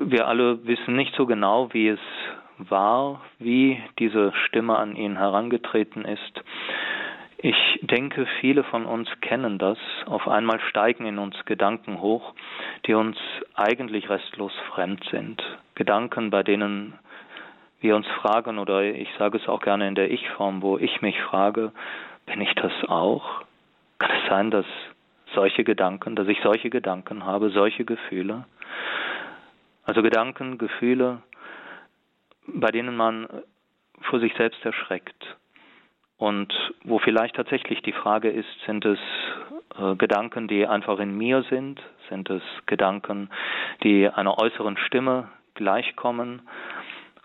[0.00, 2.00] wir alle wissen nicht so genau, wie es
[2.58, 6.42] war, wie diese Stimme an ihn herangetreten ist.
[7.38, 9.78] Ich denke, viele von uns kennen das.
[10.06, 12.34] Auf einmal steigen in uns Gedanken hoch,
[12.86, 13.16] die uns
[13.54, 15.40] eigentlich restlos fremd sind.
[15.76, 16.94] Gedanken, bei denen
[17.86, 21.20] wir uns fragen, oder ich sage es auch gerne in der Ich-Form, wo ich mich
[21.22, 21.70] frage,
[22.26, 23.44] bin ich das auch?
[23.98, 24.66] Kann es sein, dass
[25.34, 28.44] solche Gedanken, dass ich solche Gedanken habe, solche Gefühle?
[29.84, 31.22] Also Gedanken, Gefühle,
[32.48, 33.28] bei denen man
[34.02, 35.36] vor sich selbst erschreckt.
[36.18, 38.98] Und wo vielleicht tatsächlich die Frage ist, sind es
[39.78, 41.80] äh, Gedanken, die einfach in mir sind?
[42.08, 43.30] Sind es Gedanken,
[43.84, 46.42] die einer äußeren Stimme gleichkommen,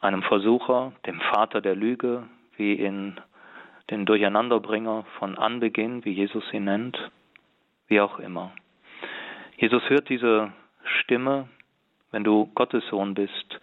[0.02, 2.24] einem Versucher, dem Vater der Lüge,
[2.58, 3.20] wie in
[3.89, 7.12] den Durcheinanderbringer von Anbeginn, wie Jesus ihn nennt,
[7.88, 8.52] wie auch immer.
[9.58, 10.52] Jesus hört diese
[10.84, 11.47] Stimme,
[12.12, 13.60] wenn du Gottes Sohn bist,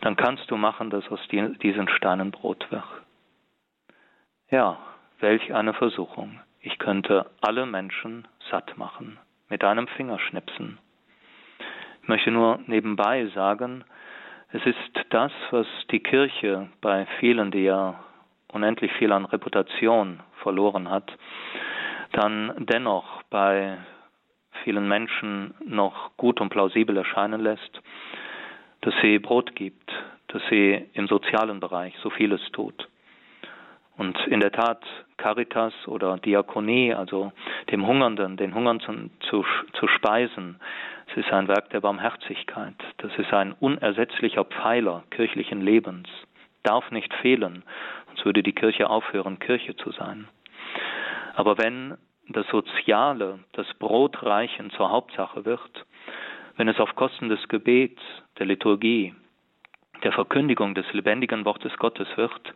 [0.00, 2.84] dann kannst du machen, dass aus diesen Steinen Brot wird.
[4.50, 4.78] Ja,
[5.20, 6.40] welch eine Versuchung.
[6.60, 9.18] Ich könnte alle Menschen satt machen
[9.48, 10.78] mit einem Fingerschnipsen.
[12.02, 13.84] Ich möchte nur nebenbei sagen,
[14.54, 17.98] es ist das, was die Kirche bei vielen, die ja
[18.52, 21.10] unendlich viel an Reputation verloren hat,
[22.12, 23.76] dann dennoch bei
[24.62, 27.82] vielen Menschen noch gut und plausibel erscheinen lässt,
[28.82, 29.90] dass sie Brot gibt,
[30.28, 32.88] dass sie im sozialen Bereich so vieles tut.
[33.96, 34.84] Und in der Tat
[35.16, 37.32] Caritas oder Diakonie, also
[37.72, 40.60] dem Hungernden, den Hungern zu, zu, zu speisen,
[41.16, 42.74] es ist ein Werk der Barmherzigkeit.
[42.98, 46.08] Das ist ein unersetzlicher Pfeiler kirchlichen Lebens.
[46.64, 47.62] Darf nicht fehlen,
[48.06, 50.26] sonst würde die Kirche aufhören, Kirche zu sein.
[51.36, 51.96] Aber wenn
[52.28, 55.86] das Soziale, das Brotreichen zur Hauptsache wird,
[56.56, 58.02] wenn es auf Kosten des Gebets,
[58.40, 59.14] der Liturgie,
[60.02, 62.54] der Verkündigung des lebendigen Wortes Gottes wird,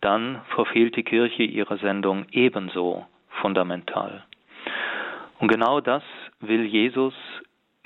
[0.00, 4.24] dann verfehlt die Kirche ihre Sendung ebenso fundamental.
[5.38, 6.02] Und genau das
[6.40, 7.14] will Jesus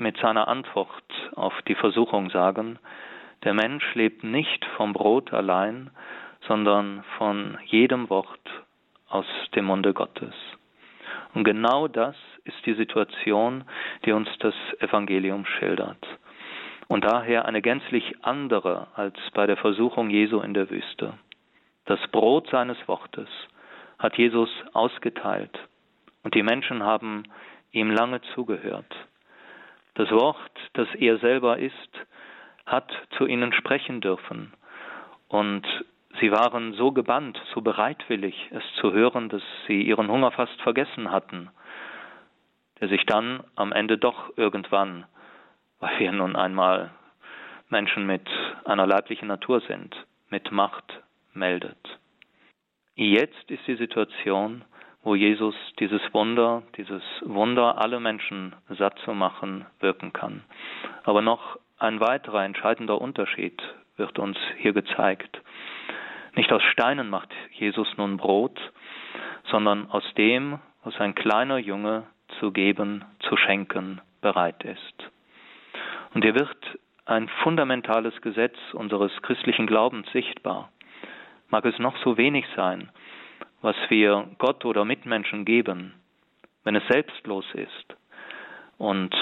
[0.00, 0.90] mit seiner Antwort
[1.34, 2.78] auf die Versuchung sagen,
[3.44, 5.90] der Mensch lebt nicht vom Brot allein,
[6.46, 8.40] sondern von jedem Wort
[9.08, 10.34] aus dem Munde Gottes.
[11.34, 13.64] Und genau das ist die Situation,
[14.04, 16.04] die uns das Evangelium schildert.
[16.88, 21.14] Und daher eine gänzlich andere als bei der Versuchung Jesu in der Wüste.
[21.84, 23.28] Das Brot seines Wortes
[23.98, 25.56] hat Jesus ausgeteilt
[26.22, 27.24] und die Menschen haben
[27.70, 28.92] ihm lange zugehört.
[30.00, 32.06] Das Wort, das er selber ist,
[32.64, 34.50] hat zu ihnen sprechen dürfen
[35.28, 35.66] und
[36.18, 41.10] sie waren so gebannt, so bereitwillig, es zu hören, dass sie ihren Hunger fast vergessen
[41.10, 41.50] hatten,
[42.80, 45.04] der sich dann am Ende doch irgendwann,
[45.80, 46.92] weil wir nun einmal
[47.68, 48.26] Menschen mit
[48.64, 49.94] einer leiblichen Natur sind,
[50.30, 51.02] mit Macht
[51.34, 51.98] meldet.
[52.94, 54.64] Jetzt ist die Situation,
[55.02, 60.44] wo Jesus dieses Wunder, dieses Wunder, alle Menschen satt zu machen, wirken kann.
[61.04, 63.62] Aber noch ein weiterer entscheidender Unterschied
[63.96, 65.40] wird uns hier gezeigt.
[66.34, 68.58] Nicht aus Steinen macht Jesus nun Brot,
[69.50, 72.04] sondern aus dem, was ein kleiner Junge
[72.38, 75.10] zu geben, zu schenken bereit ist.
[76.14, 80.70] Und hier wird ein fundamentales Gesetz unseres christlichen Glaubens sichtbar
[81.50, 82.90] mag es noch so wenig sein,
[83.62, 85.94] was wir Gott oder Mitmenschen geben,
[86.64, 87.96] wenn es selbstlos ist.
[88.78, 89.14] Und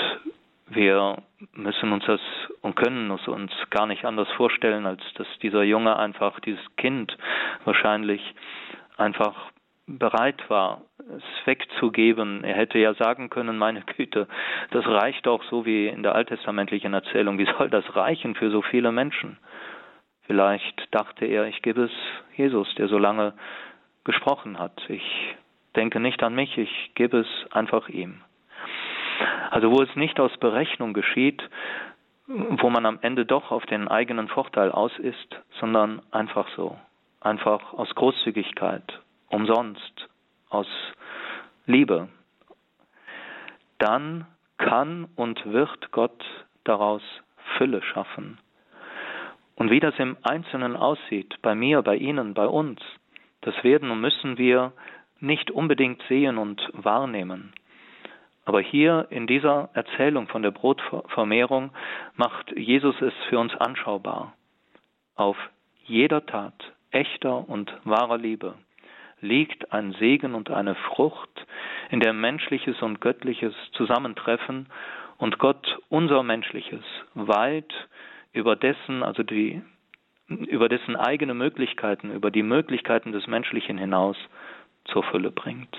[0.67, 1.23] wir
[1.53, 2.21] müssen uns das
[2.61, 7.17] und können es uns gar nicht anders vorstellen, als dass dieser Junge einfach, dieses Kind
[7.65, 8.23] wahrscheinlich
[8.97, 9.51] einfach
[9.87, 10.83] bereit war,
[11.17, 12.45] es wegzugeben.
[12.45, 14.29] Er hätte ja sagen können, meine Güte,
[14.71, 17.39] das reicht doch so wie in der alttestamentlichen Erzählung.
[17.39, 19.39] Wie soll das reichen für so viele Menschen?
[20.27, 21.91] Vielleicht dachte er, ich gebe es
[22.37, 23.33] Jesus, der so lange
[24.09, 24.73] gesprochen hat.
[24.89, 25.37] Ich
[25.77, 28.23] denke nicht an mich, ich gebe es einfach ihm.
[29.51, 31.43] Also wo es nicht aus Berechnung geschieht,
[32.27, 36.79] wo man am Ende doch auf den eigenen Vorteil aus ist, sondern einfach so,
[37.21, 38.99] einfach aus Großzügigkeit,
[39.29, 40.09] umsonst,
[40.49, 40.69] aus
[41.67, 42.09] Liebe,
[43.77, 46.25] dann kann und wird Gott
[46.65, 47.03] daraus
[47.59, 48.39] Fülle schaffen.
[49.55, 52.81] Und wie das im Einzelnen aussieht, bei mir, bei Ihnen, bei uns,
[53.41, 54.73] das werden und müssen wir
[55.21, 57.53] nicht unbedingt sehen und wahrnehmen.
[58.45, 61.71] Aber hier in dieser Erzählung von der Brotvermehrung
[62.17, 64.35] macht Jesus es für uns anschaubar.
[65.17, 65.37] Auf
[65.85, 66.55] jeder Tat
[66.91, 68.55] echter und wahrer Liebe
[69.21, 71.29] liegt ein Segen und eine Frucht,
[71.91, 74.69] in der menschliches und göttliches zusammentreffen
[75.19, 76.85] und Gott unser menschliches
[77.15, 77.73] weit
[78.33, 79.63] über dessen, also die,
[80.29, 84.17] über dessen eigene Möglichkeiten, über die Möglichkeiten des Menschlichen hinaus
[84.85, 85.77] zur Fülle bringt.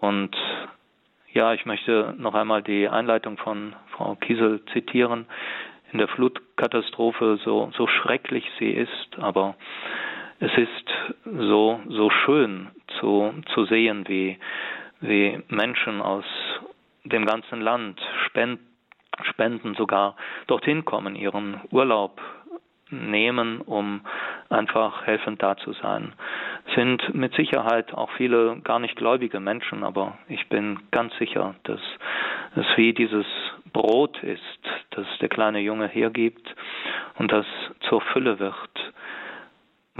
[0.00, 0.36] Und
[1.32, 5.26] ja, ich möchte noch einmal die Einleitung von Frau Kiesel zitieren.
[5.92, 9.54] In der Flutkatastrophe, so, so schrecklich sie ist, aber
[10.40, 10.90] es ist
[11.24, 12.68] so, so schön
[13.00, 14.38] zu, zu sehen, wie,
[15.00, 16.24] wie Menschen aus
[17.04, 18.68] dem ganzen Land spenden
[19.24, 20.14] Spenden sogar
[20.46, 22.20] dorthin kommen, ihren Urlaub
[22.90, 24.00] nehmen, um
[24.48, 26.12] einfach helfend da zu sein.
[26.74, 31.80] Sind mit Sicherheit auch viele gar nicht gläubige Menschen, aber ich bin ganz sicher, dass
[32.56, 33.26] es wie dieses
[33.72, 34.40] Brot ist,
[34.90, 36.54] das der kleine Junge hergibt
[37.18, 37.46] und das
[37.88, 38.92] zur Fülle wird.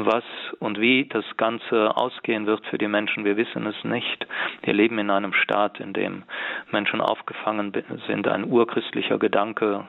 [0.01, 0.23] Was
[0.61, 4.29] und wie das Ganze ausgehen wird für die Menschen, wir wissen es nicht.
[4.63, 6.23] Wir leben in einem Staat, in dem
[6.71, 7.73] Menschen aufgefangen
[8.07, 9.89] sind, ein urchristlicher Gedanke,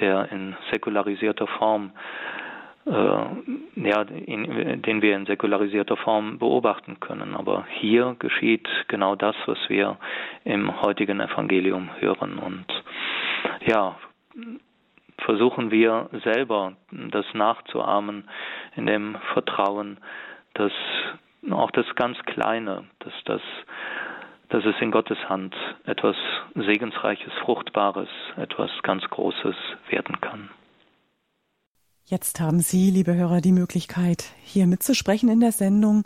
[0.00, 1.92] der in säkularisierter Form
[2.86, 7.34] äh, ja, in, den wir in säkularisierter Form beobachten können.
[7.34, 9.96] Aber hier geschieht genau das, was wir
[10.44, 12.38] im heutigen Evangelium hören.
[12.38, 12.66] Und
[13.66, 13.96] ja,
[15.18, 18.28] versuchen wir selber das nachzuahmen
[18.76, 19.98] in dem Vertrauen,
[20.54, 20.72] dass
[21.50, 23.40] auch das ganz Kleine, dass das
[24.48, 26.16] dass es in Gottes Hand etwas
[26.54, 29.56] Segensreiches, Fruchtbares, etwas ganz Großes
[29.88, 30.50] werden kann.
[32.06, 36.04] Jetzt haben Sie, liebe Hörer, die Möglichkeit, hier mitzusprechen in der Sendung.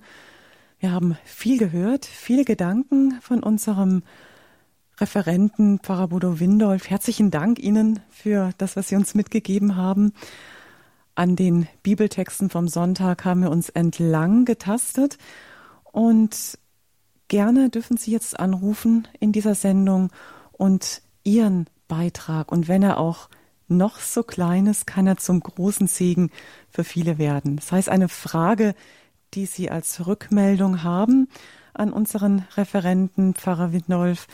[0.79, 4.05] Wir haben viel gehört, viele Gedanken von unserem
[5.01, 6.89] Referenten Pfarrer Bodo Windolf.
[6.89, 10.13] Herzlichen Dank Ihnen für das, was Sie uns mitgegeben haben.
[11.17, 15.19] An den Bibeltexten vom Sonntag haben wir uns entlang getastet
[15.91, 16.59] und
[17.29, 20.11] gerne dürfen Sie jetzt anrufen in dieser Sendung
[20.53, 23.29] und Ihren Beitrag und wenn er auch
[23.67, 26.31] noch so klein ist, kann er zum großen Segen
[26.71, 27.57] für viele werden.
[27.57, 28.75] Das heißt, eine Frage,
[29.35, 31.29] die Sie als Rückmeldung haben
[31.75, 34.27] an unseren Referenten Pfarrer Windolf,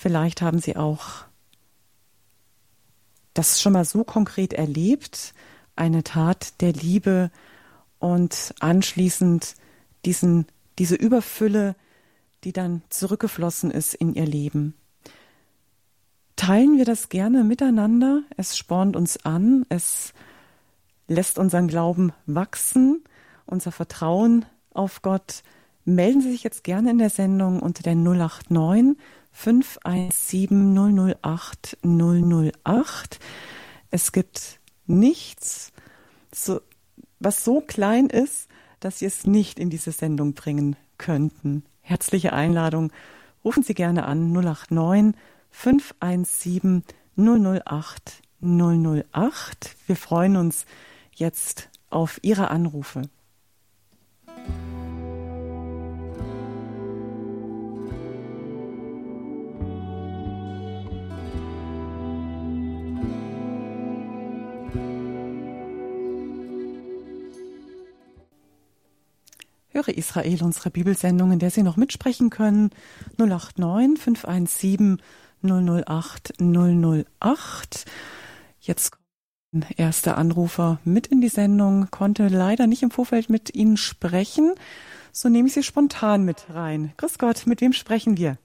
[0.00, 1.24] Vielleicht haben Sie auch
[3.34, 5.34] das schon mal so konkret erlebt,
[5.74, 7.32] eine Tat der Liebe
[7.98, 9.56] und anschließend
[10.04, 10.46] diesen,
[10.78, 11.74] diese Überfülle,
[12.44, 14.74] die dann zurückgeflossen ist in Ihr Leben.
[16.36, 18.22] Teilen wir das gerne miteinander.
[18.36, 20.12] Es spornt uns an, es
[21.08, 23.02] lässt unseren Glauben wachsen,
[23.46, 25.42] unser Vertrauen auf Gott.
[25.84, 28.96] Melden Sie sich jetzt gerne in der Sendung unter der 089
[29.32, 33.18] 517 008 008.
[33.90, 35.72] Es gibt nichts,
[36.32, 36.60] so,
[37.18, 38.48] was so klein ist,
[38.80, 41.64] dass Sie es nicht in diese Sendung bringen könnten.
[41.88, 42.92] Herzliche Einladung.
[43.42, 45.14] Rufen Sie gerne an 089
[45.50, 46.84] 517
[47.16, 49.76] 008 008.
[49.86, 50.66] Wir freuen uns
[51.14, 53.08] jetzt auf Ihre Anrufe.
[69.78, 72.70] Höre Israel, unsere Bibelsendung, in der Sie noch mitsprechen können.
[73.16, 75.00] 089 517
[75.40, 77.84] 008 008.
[78.58, 79.04] Jetzt kommt
[79.52, 84.52] ein erster Anrufer mit in die Sendung, konnte leider nicht im Vorfeld mit Ihnen sprechen.
[85.12, 86.92] So nehme ich Sie spontan mit rein.
[86.96, 88.36] Grüß Gott, mit wem sprechen wir?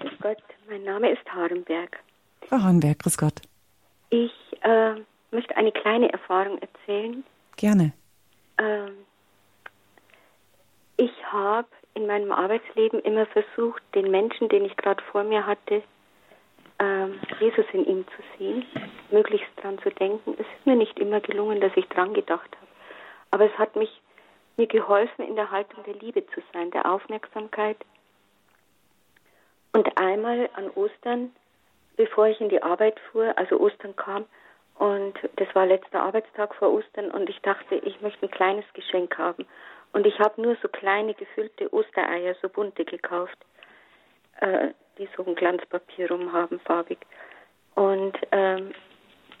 [0.00, 1.98] Grüß Gott, mein Name ist Harenberg.
[2.48, 3.42] Frau Harenberg, grüß Gott.
[4.08, 4.32] Ich
[4.62, 4.94] äh,
[5.32, 7.24] möchte eine kleine Erfahrung erzählen.
[7.56, 7.92] Gerne.
[8.56, 8.92] Ähm,
[10.96, 15.82] ich habe in meinem Arbeitsleben immer versucht, den Menschen, den ich gerade vor mir hatte,
[16.78, 18.66] ähm, Jesus in ihm zu sehen,
[19.10, 20.34] möglichst dran zu denken.
[20.34, 22.66] Es ist mir nicht immer gelungen, dass ich dran gedacht habe.
[23.30, 23.90] Aber es hat mich
[24.56, 27.76] mir geholfen, in der Haltung der Liebe zu sein, der Aufmerksamkeit.
[29.72, 31.32] Und einmal an Ostern,
[31.96, 34.24] bevor ich in die Arbeit fuhr, also Ostern kam,
[34.78, 39.16] und das war letzter Arbeitstag vor Ostern, und ich dachte, ich möchte ein kleines Geschenk
[39.16, 39.46] haben.
[39.92, 43.38] Und ich habe nur so kleine gefüllte Ostereier, so bunte gekauft,
[44.40, 44.68] äh,
[44.98, 46.98] die so ein Glanzpapier rum haben, farbig.
[47.74, 48.72] Und, ähm,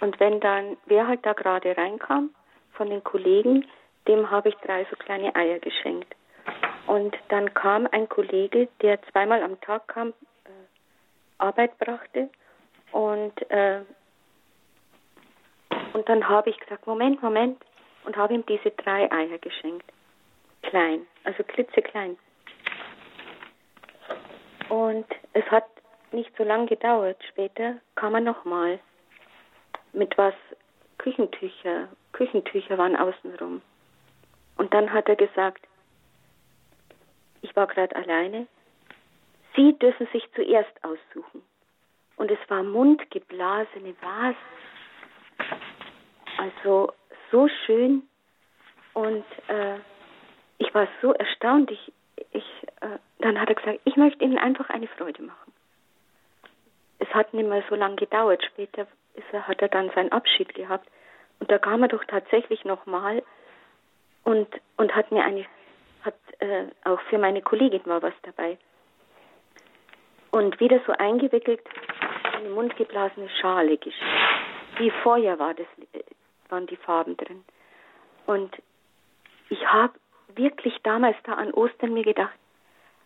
[0.00, 2.30] und wenn dann, wer halt da gerade reinkam
[2.72, 3.66] von den Kollegen,
[4.08, 6.14] dem habe ich drei so kleine Eier geschenkt.
[6.86, 10.50] Und dann kam ein Kollege, der zweimal am Tag kam, äh,
[11.38, 12.30] Arbeit brachte
[12.92, 13.80] und äh,
[15.92, 17.62] und dann habe ich gesagt, Moment, Moment,
[18.04, 19.90] und habe ihm diese drei Eier geschenkt
[20.66, 22.16] klein, also klitzeklein.
[24.68, 25.64] Und es hat
[26.12, 27.22] nicht so lange gedauert.
[27.28, 28.78] Später kam er nochmal
[29.92, 30.34] mit was
[30.98, 31.88] Küchentücher.
[32.12, 33.62] Küchentücher waren außenrum.
[34.56, 35.66] Und dann hat er gesagt,
[37.42, 38.46] ich war gerade alleine.
[39.54, 41.42] Sie dürfen sich zuerst aussuchen.
[42.16, 44.36] Und es war mundgeblasene Vasen.
[46.38, 46.92] Also
[47.30, 48.08] so schön.
[48.94, 49.78] Und äh,
[50.58, 51.70] ich war so erstaunt.
[51.70, 51.92] Ich,
[52.32, 52.44] ich,
[52.80, 55.52] äh, dann hat er gesagt, ich möchte Ihnen einfach eine Freude machen.
[56.98, 58.44] Es hat nicht mehr so lange gedauert.
[58.44, 58.86] Später
[59.32, 60.88] er, hat er dann seinen Abschied gehabt.
[61.40, 63.22] Und da kam er doch tatsächlich nochmal
[64.24, 65.44] und, und hat mir eine,
[66.02, 68.58] hat äh, auch für meine Kollegin war was dabei.
[70.30, 71.60] Und wieder so eingewickelt,
[72.34, 74.02] eine mundgeblasene Schale geschickt.
[74.78, 76.02] Wie Feuer war das, äh,
[76.48, 77.44] waren die Farben drin.
[78.26, 78.56] Und
[79.48, 79.94] ich habe
[80.36, 82.36] wirklich damals da an Ostern mir gedacht,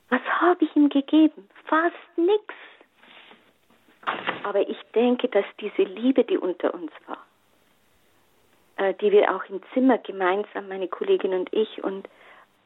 [0.08, 1.48] was habe ich ihm gegeben?
[1.66, 2.54] Fast nichts.
[4.42, 7.24] Aber ich denke, dass diese Liebe, die unter uns war,
[8.76, 12.08] äh, die wir auch im Zimmer gemeinsam, meine Kollegin und ich und,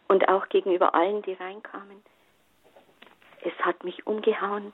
[0.08, 2.02] und auch gegenüber allen, die reinkamen,
[3.42, 4.72] es hat mich umgehauen.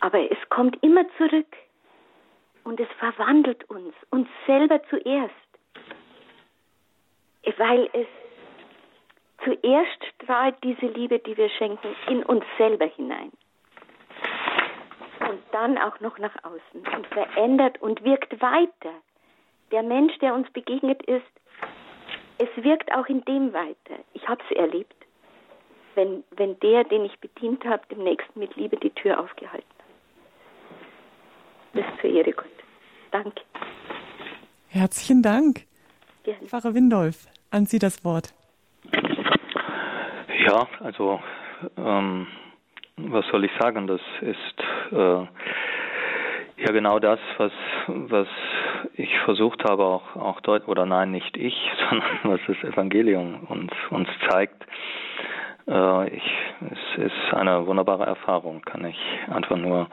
[0.00, 1.56] Aber es kommt immer zurück
[2.62, 5.34] und es verwandelt uns, uns selber zuerst,
[7.56, 8.06] weil es
[9.44, 13.32] zuerst strahlt diese Liebe, die wir schenken, in uns selber hinein.
[15.20, 18.94] Und dann auch noch nach außen und verändert und wirkt weiter.
[19.70, 21.26] Der Mensch, der uns begegnet ist,
[22.38, 23.98] es wirkt auch in dem weiter.
[24.14, 24.94] Ich habe es erlebt,
[25.94, 29.66] wenn, wenn der, den ich bedient habe, dem Nächsten mit Liebe die Tür aufgehalten
[31.74, 31.84] hat.
[31.84, 32.46] Ist zur Ehre Gott.
[33.10, 33.42] Danke.
[34.68, 35.66] Herzlichen Dank.
[36.22, 36.46] Gerne.
[36.46, 38.32] Pfarrer Windolf, an Sie das Wort.
[40.38, 41.20] Ja, also
[41.76, 42.26] ähm,
[42.96, 43.86] was soll ich sagen?
[43.86, 44.62] Das ist
[44.92, 45.26] äh,
[46.62, 47.52] ja genau das, was
[47.88, 48.28] was
[48.94, 51.54] ich versucht habe auch auch deut oder nein, nicht ich,
[51.90, 54.64] sondern was das Evangelium uns uns zeigt.
[55.66, 56.32] Äh, ich,
[56.70, 59.88] es ist eine wunderbare Erfahrung, kann ich einfach nur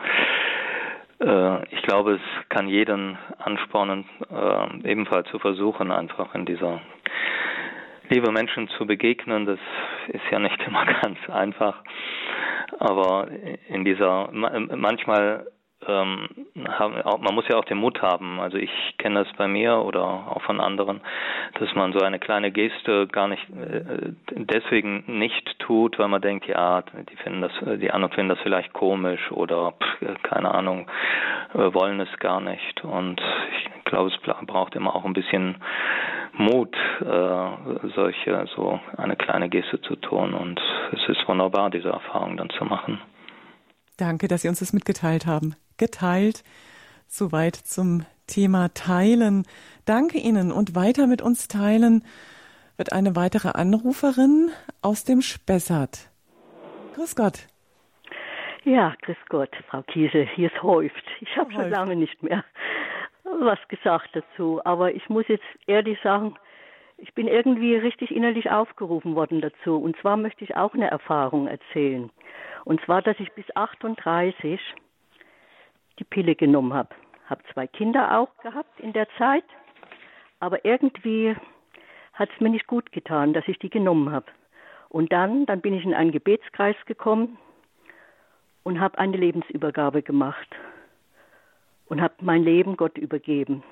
[1.20, 6.82] äh, ich glaube, es kann jeden anspornen, äh, ebenfalls zu versuchen, einfach in dieser
[8.10, 9.60] liebe Menschen zu begegnen, das
[10.10, 11.84] ist ja nicht immer ganz einfach.
[12.80, 13.28] Aber
[13.70, 15.48] in dieser, manchmal
[15.88, 18.40] ähm, man muss ja auch den Mut haben.
[18.40, 21.02] Also ich kenne das bei mir oder auch von anderen,
[21.60, 26.48] dass man so eine kleine Geste gar nicht äh, deswegen nicht tut, weil man denkt,
[26.48, 30.90] ja, die finden das, die anderen finden das vielleicht komisch oder pff, keine Ahnung,
[31.54, 32.84] äh, wollen es gar nicht.
[32.84, 33.22] Und
[33.60, 35.56] ich glaube, es braucht immer auch ein bisschen
[36.38, 40.34] Mut, äh, solche so eine kleine Geste zu tun.
[40.34, 40.60] Und
[40.92, 43.00] es ist wunderbar, diese Erfahrung dann zu machen.
[43.98, 45.56] Danke, dass Sie uns das mitgeteilt haben.
[45.78, 46.44] Geteilt.
[47.08, 49.44] Soweit zum Thema Teilen.
[49.86, 52.04] Danke Ihnen und weiter mit uns teilen
[52.78, 56.10] wird eine weitere Anruferin aus dem Spessart.
[56.96, 57.48] Grüß Gott.
[58.64, 60.28] Ja, grüß Gott, Frau Kiesel.
[60.36, 61.04] Hier ist Häuft.
[61.22, 62.44] Ich habe schon lange nicht mehr
[63.26, 64.62] was gesagt dazu.
[64.64, 66.36] Aber ich muss jetzt ehrlich sagen,
[66.98, 69.78] ich bin irgendwie richtig innerlich aufgerufen worden dazu.
[69.78, 72.10] Und zwar möchte ich auch eine Erfahrung erzählen.
[72.64, 74.60] Und zwar, dass ich bis 38
[76.00, 76.90] die Pille genommen habe.
[77.26, 79.46] Habe zwei Kinder auch gehabt in der Zeit.
[80.40, 81.36] Aber irgendwie
[82.14, 84.28] hat es mir nicht gut getan, dass ich die genommen habe.
[84.90, 87.38] Und dann, dann bin ich in einen Gebetskreis gekommen
[88.64, 90.48] und habe eine Lebensübergabe gemacht
[91.88, 93.64] und habe mein Leben Gott übergeben.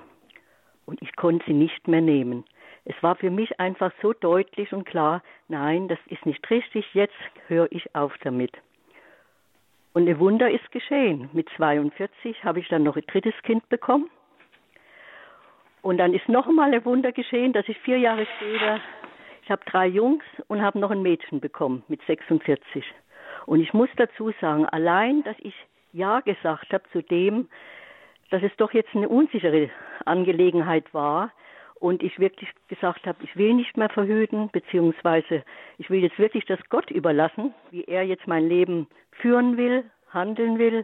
[0.86, 2.44] Und ich konnte sie nicht mehr nehmen.
[2.86, 7.14] Es war für mich einfach so deutlich und klar, nein, das ist nicht richtig, jetzt
[7.48, 8.52] höre ich auf damit.
[9.94, 11.30] Und ein Wunder ist geschehen.
[11.34, 14.10] Mit 42 habe ich dann noch ein drittes Kind bekommen.
[15.82, 18.80] Und dann ist noch einmal ein Wunder geschehen, dass ich vier Jahre später,
[19.44, 22.84] ich habe drei Jungs und habe noch ein Mädchen bekommen mit 46.
[23.46, 25.54] Und ich muss dazu sagen, allein, dass ich
[25.92, 27.50] Ja gesagt habe zu dem,
[28.34, 29.70] dass es doch jetzt eine unsichere
[30.06, 31.32] Angelegenheit war
[31.76, 35.44] und ich wirklich gesagt habe, ich will nicht mehr verhüten, beziehungsweise
[35.78, 40.58] ich will jetzt wirklich das Gott überlassen, wie er jetzt mein Leben führen will, handeln
[40.58, 40.84] will.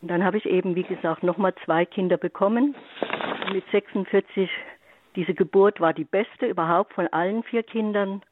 [0.00, 2.76] Und dann habe ich eben, wie gesagt, nochmal zwei Kinder bekommen.
[3.52, 4.48] Mit 46,
[5.16, 8.22] diese Geburt war die beste überhaupt von allen vier Kindern.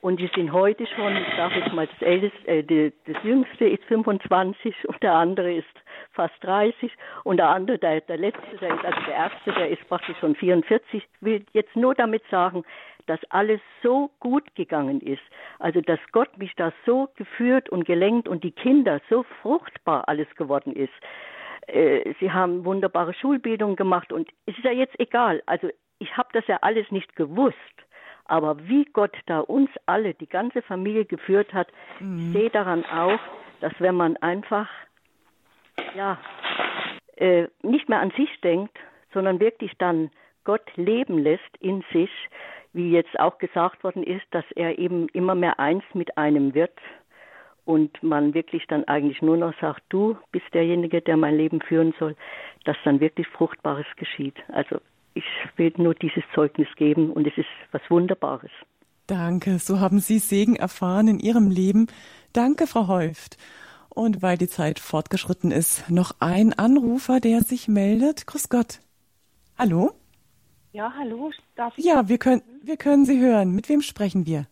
[0.00, 3.84] Und die sind heute schon, ich sage jetzt mal, das älteste, äh, das jüngste ist
[3.84, 5.66] 25 und der andere ist
[6.12, 6.92] fast 30
[7.24, 10.34] und der andere, der, der letzte, der ist also der erste, der ist praktisch schon
[10.34, 12.64] 44, will jetzt nur damit sagen,
[13.06, 15.22] dass alles so gut gegangen ist.
[15.58, 20.28] Also, dass Gott mich da so geführt und gelenkt und die Kinder so fruchtbar alles
[20.36, 20.92] geworden ist.
[21.68, 25.42] Äh, sie haben wunderbare Schulbildung gemacht und es ist ja jetzt egal.
[25.46, 25.68] Also,
[25.98, 27.56] ich habe das ja alles nicht gewusst.
[28.28, 31.68] Aber wie Gott da uns alle, die ganze Familie geführt hat,
[32.00, 32.32] mhm.
[32.32, 33.20] sehe daran auch,
[33.60, 34.68] dass wenn man einfach
[35.94, 36.18] ja
[37.16, 38.76] äh, nicht mehr an sich denkt,
[39.12, 40.10] sondern wirklich dann
[40.44, 42.10] Gott leben lässt in sich,
[42.72, 46.78] wie jetzt auch gesagt worden ist, dass er eben immer mehr eins mit einem wird
[47.64, 51.94] und man wirklich dann eigentlich nur noch sagt, du bist derjenige, der mein Leben führen
[51.98, 52.14] soll,
[52.64, 54.36] dass dann wirklich Fruchtbares geschieht.
[54.48, 54.80] Also
[55.16, 55.24] ich
[55.56, 58.50] will nur dieses Zeugnis geben und es ist was Wunderbares.
[59.06, 61.86] Danke, so haben Sie Segen erfahren in Ihrem Leben.
[62.32, 63.36] Danke, Frau Häuft.
[63.88, 68.26] Und weil die Zeit fortgeschritten ist, noch ein Anrufer, der sich meldet.
[68.26, 68.80] Grüß Gott.
[69.58, 69.92] Hallo?
[70.72, 71.30] Ja, hallo.
[71.54, 73.52] Darf ich ja, wir können, wir können Sie hören.
[73.52, 74.46] Mit wem sprechen wir?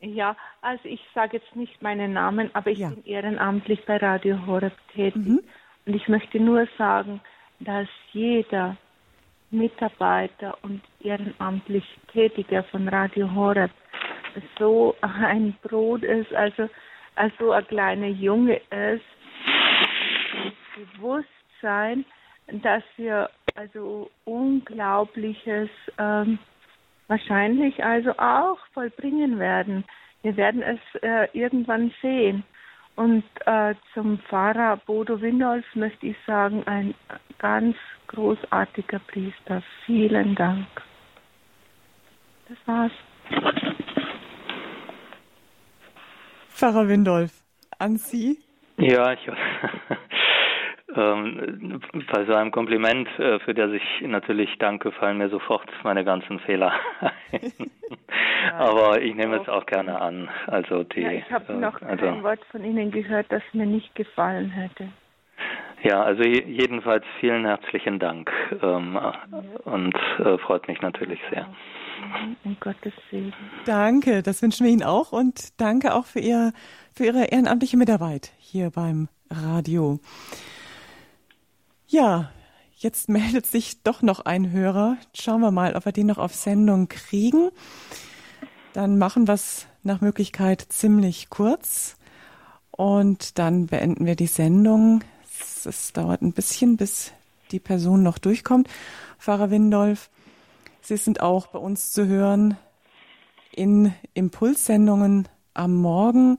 [0.00, 2.90] Ja, also ich sage jetzt nicht meinen Namen, aber ich ja.
[2.90, 5.16] bin ehrenamtlich bei Radio Horeb tätig.
[5.16, 5.40] Mhm.
[5.86, 7.20] Und ich möchte nur sagen,
[7.60, 8.76] dass jeder
[9.50, 13.70] Mitarbeiter und ehrenamtlich Tätiger von Radio Horeb
[14.58, 16.68] so ein Brot ist, also,
[17.16, 19.04] also ein kleiner Junge ist,
[20.96, 22.04] Bewusstsein,
[22.62, 26.38] dass wir also Unglaubliches ähm,
[27.08, 29.84] wahrscheinlich also auch vollbringen werden.
[30.22, 32.44] Wir werden es äh, irgendwann sehen.
[32.96, 36.94] Und äh, zum Pfarrer Bodo Windolf möchte ich sagen, ein
[37.38, 37.76] ganz
[38.08, 39.62] großartiger Priester.
[39.86, 40.66] Vielen Dank.
[42.48, 42.92] Das war's.
[46.48, 47.32] Pfarrer Windolf,
[47.78, 48.38] an Sie?
[48.76, 49.20] Ja, ich
[50.96, 51.80] ähm,
[52.12, 56.40] bei so einem Kompliment, äh, für das ich natürlich danke, fallen mir sofort meine ganzen
[56.40, 56.72] Fehler
[57.32, 57.70] ein.
[58.58, 60.28] Aber ich nehme es auch gerne an.
[60.46, 63.66] Also die, ja, ich habe äh, noch also, kein Wort von Ihnen gehört, das mir
[63.66, 64.88] nicht gefallen hätte.
[65.82, 68.30] Ja, also jedenfalls vielen herzlichen Dank
[68.62, 68.98] ähm,
[69.64, 71.46] und äh, freut mich natürlich sehr.
[72.44, 73.32] Um Gottes Segen.
[73.64, 76.52] Danke, das wünschen wir Ihnen auch und danke auch für, Ihr,
[76.92, 80.00] für Ihre ehrenamtliche Mitarbeit hier beim Radio.
[81.92, 82.30] Ja,
[82.76, 84.96] jetzt meldet sich doch noch ein Hörer.
[85.12, 87.50] Schauen wir mal, ob wir den noch auf Sendung kriegen.
[88.74, 91.96] Dann machen wir es nach Möglichkeit ziemlich kurz
[92.70, 95.02] und dann beenden wir die Sendung.
[95.24, 97.10] Es, es dauert ein bisschen, bis
[97.50, 98.68] die Person noch durchkommt.
[99.18, 100.10] Pfarrer Windolf,
[100.82, 102.56] Sie sind auch bei uns zu hören
[103.50, 106.38] in Impulssendungen am Morgen.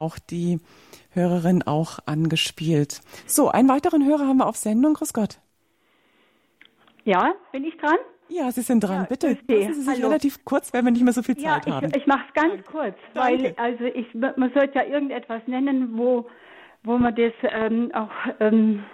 [0.00, 0.58] Auch die
[1.12, 3.00] Hörerin auch angespielt.
[3.26, 4.94] So, einen weiteren Hörer haben wir auf Sendung.
[4.94, 5.38] Grüß Gott.
[7.04, 7.98] Ja, bin ich dran?
[8.28, 9.02] Ja, Sie sind dran.
[9.02, 10.06] Ja, Bitte lassen Sie sich Hallo.
[10.06, 11.88] relativ kurz, weil wir nicht mehr so viel Zeit ja, haben.
[11.88, 13.42] Ich, ich mache es ganz kurz, Danke.
[13.42, 16.28] weil also ich, man sollte ja irgendetwas nennen, wo,
[16.84, 18.84] wo man das ähm, auch ähm,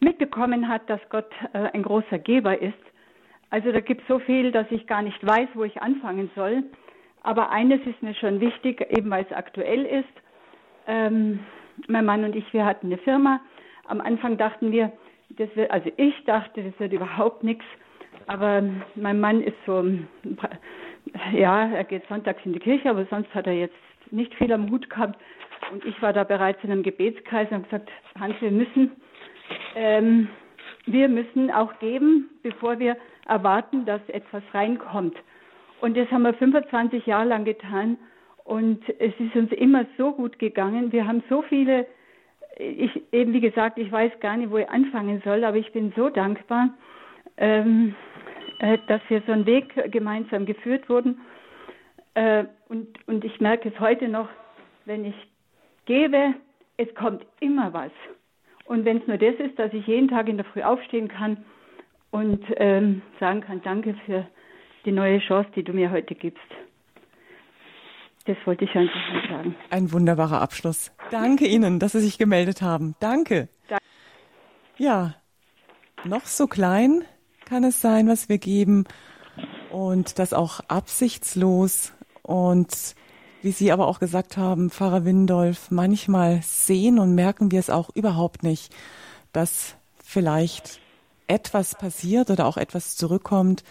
[0.00, 2.74] mitbekommen hat, dass Gott äh, ein großer Geber ist.
[3.48, 6.64] Also da gibt es so viel, dass ich gar nicht weiß, wo ich anfangen soll.
[7.22, 10.08] Aber eines ist mir schon wichtig, eben weil es aktuell ist.
[10.90, 11.38] Ähm,
[11.86, 13.40] mein Mann und ich, wir hatten eine Firma.
[13.86, 14.90] Am Anfang dachten wir,
[15.30, 17.64] das wird, also ich dachte, das wird überhaupt nichts.
[18.26, 18.62] Aber
[18.96, 19.84] mein Mann ist so,
[21.32, 23.76] ja, er geht sonntags in die Kirche, aber sonst hat er jetzt
[24.10, 25.18] nicht viel am Hut gehabt.
[25.70, 28.90] Und ich war da bereits in einem Gebetskreis und habe gesagt, Hans, wir müssen,
[29.76, 30.28] ähm,
[30.86, 32.96] wir müssen auch geben, bevor wir
[33.28, 35.16] erwarten, dass etwas reinkommt.
[35.80, 37.96] Und das haben wir 25 Jahre lang getan.
[38.50, 40.90] Und es ist uns immer so gut gegangen.
[40.90, 41.86] Wir haben so viele,
[42.58, 45.92] ich eben wie gesagt, ich weiß gar nicht, wo ich anfangen soll, aber ich bin
[45.94, 46.70] so dankbar,
[47.36, 47.94] ähm,
[48.58, 51.20] äh, dass wir so einen Weg gemeinsam geführt wurden.
[52.14, 54.28] Äh, und, und ich merke es heute noch,
[54.84, 55.14] wenn ich
[55.84, 56.34] gebe,
[56.76, 57.92] es kommt immer was.
[58.64, 61.44] Und wenn es nur das ist, dass ich jeden Tag in der Früh aufstehen kann
[62.10, 64.26] und ähm, sagen kann, danke für
[64.84, 66.42] die neue Chance, die du mir heute gibst.
[68.26, 69.56] Das wollte ich einfach mal sagen.
[69.70, 70.92] Ein wunderbarer Abschluss.
[71.10, 72.94] Danke Ihnen, dass Sie sich gemeldet haben.
[73.00, 73.48] Danke.
[73.68, 73.84] Danke.
[74.76, 75.14] Ja,
[76.04, 77.04] noch so klein
[77.44, 78.84] kann es sein, was wir geben
[79.70, 81.92] und das auch absichtslos
[82.22, 82.94] und
[83.42, 87.90] wie Sie aber auch gesagt haben, Pfarrer Windolf, manchmal sehen und merken wir es auch
[87.94, 88.74] überhaupt nicht,
[89.32, 90.80] dass vielleicht
[91.26, 93.64] etwas passiert oder auch etwas zurückkommt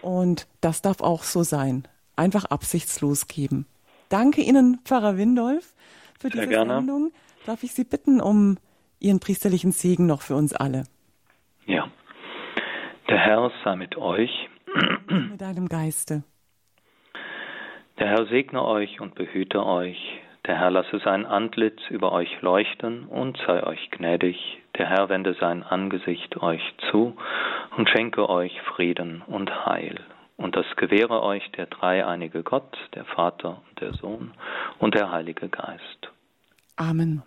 [0.00, 1.86] und das darf auch so sein.
[2.16, 3.66] Einfach absichtslos geben.
[4.12, 5.72] Danke Ihnen, Pfarrer Windolf,
[6.20, 6.74] für Sehr diese gerne.
[6.74, 7.12] Sendung.
[7.46, 8.58] Darf ich Sie bitten um
[9.00, 10.84] Ihren priesterlichen Segen noch für uns alle?
[11.64, 11.88] Ja.
[13.08, 14.30] Der Herr sei mit euch.
[15.08, 16.24] Mit deinem Geiste.
[17.98, 19.98] Der Herr segne euch und behüte euch.
[20.46, 24.36] Der Herr lasse sein Antlitz über euch leuchten und sei euch gnädig.
[24.76, 27.16] Der Herr wende sein Angesicht euch zu
[27.78, 30.00] und schenke euch Frieden und Heil.
[30.42, 34.32] Und das gewähre euch der dreieinige Gott, der Vater und der Sohn
[34.80, 36.10] und der Heilige Geist.
[36.74, 37.22] Amen.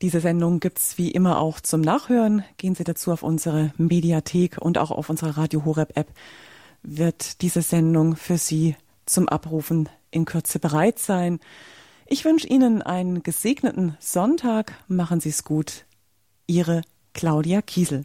[0.00, 2.44] Diese Sendung gibt es wie immer auch zum Nachhören.
[2.56, 6.06] Gehen Sie dazu auf unsere Mediathek und auch auf unsere Radio Horeb App
[6.84, 8.76] wird diese Sendung für Sie
[9.06, 11.40] zum Abrufen in Kürze bereit sein.
[12.06, 14.72] Ich wünsche Ihnen einen gesegneten Sonntag.
[14.86, 15.84] Machen Sie es gut.
[16.46, 16.82] Ihre
[17.12, 18.04] Claudia Kiesel.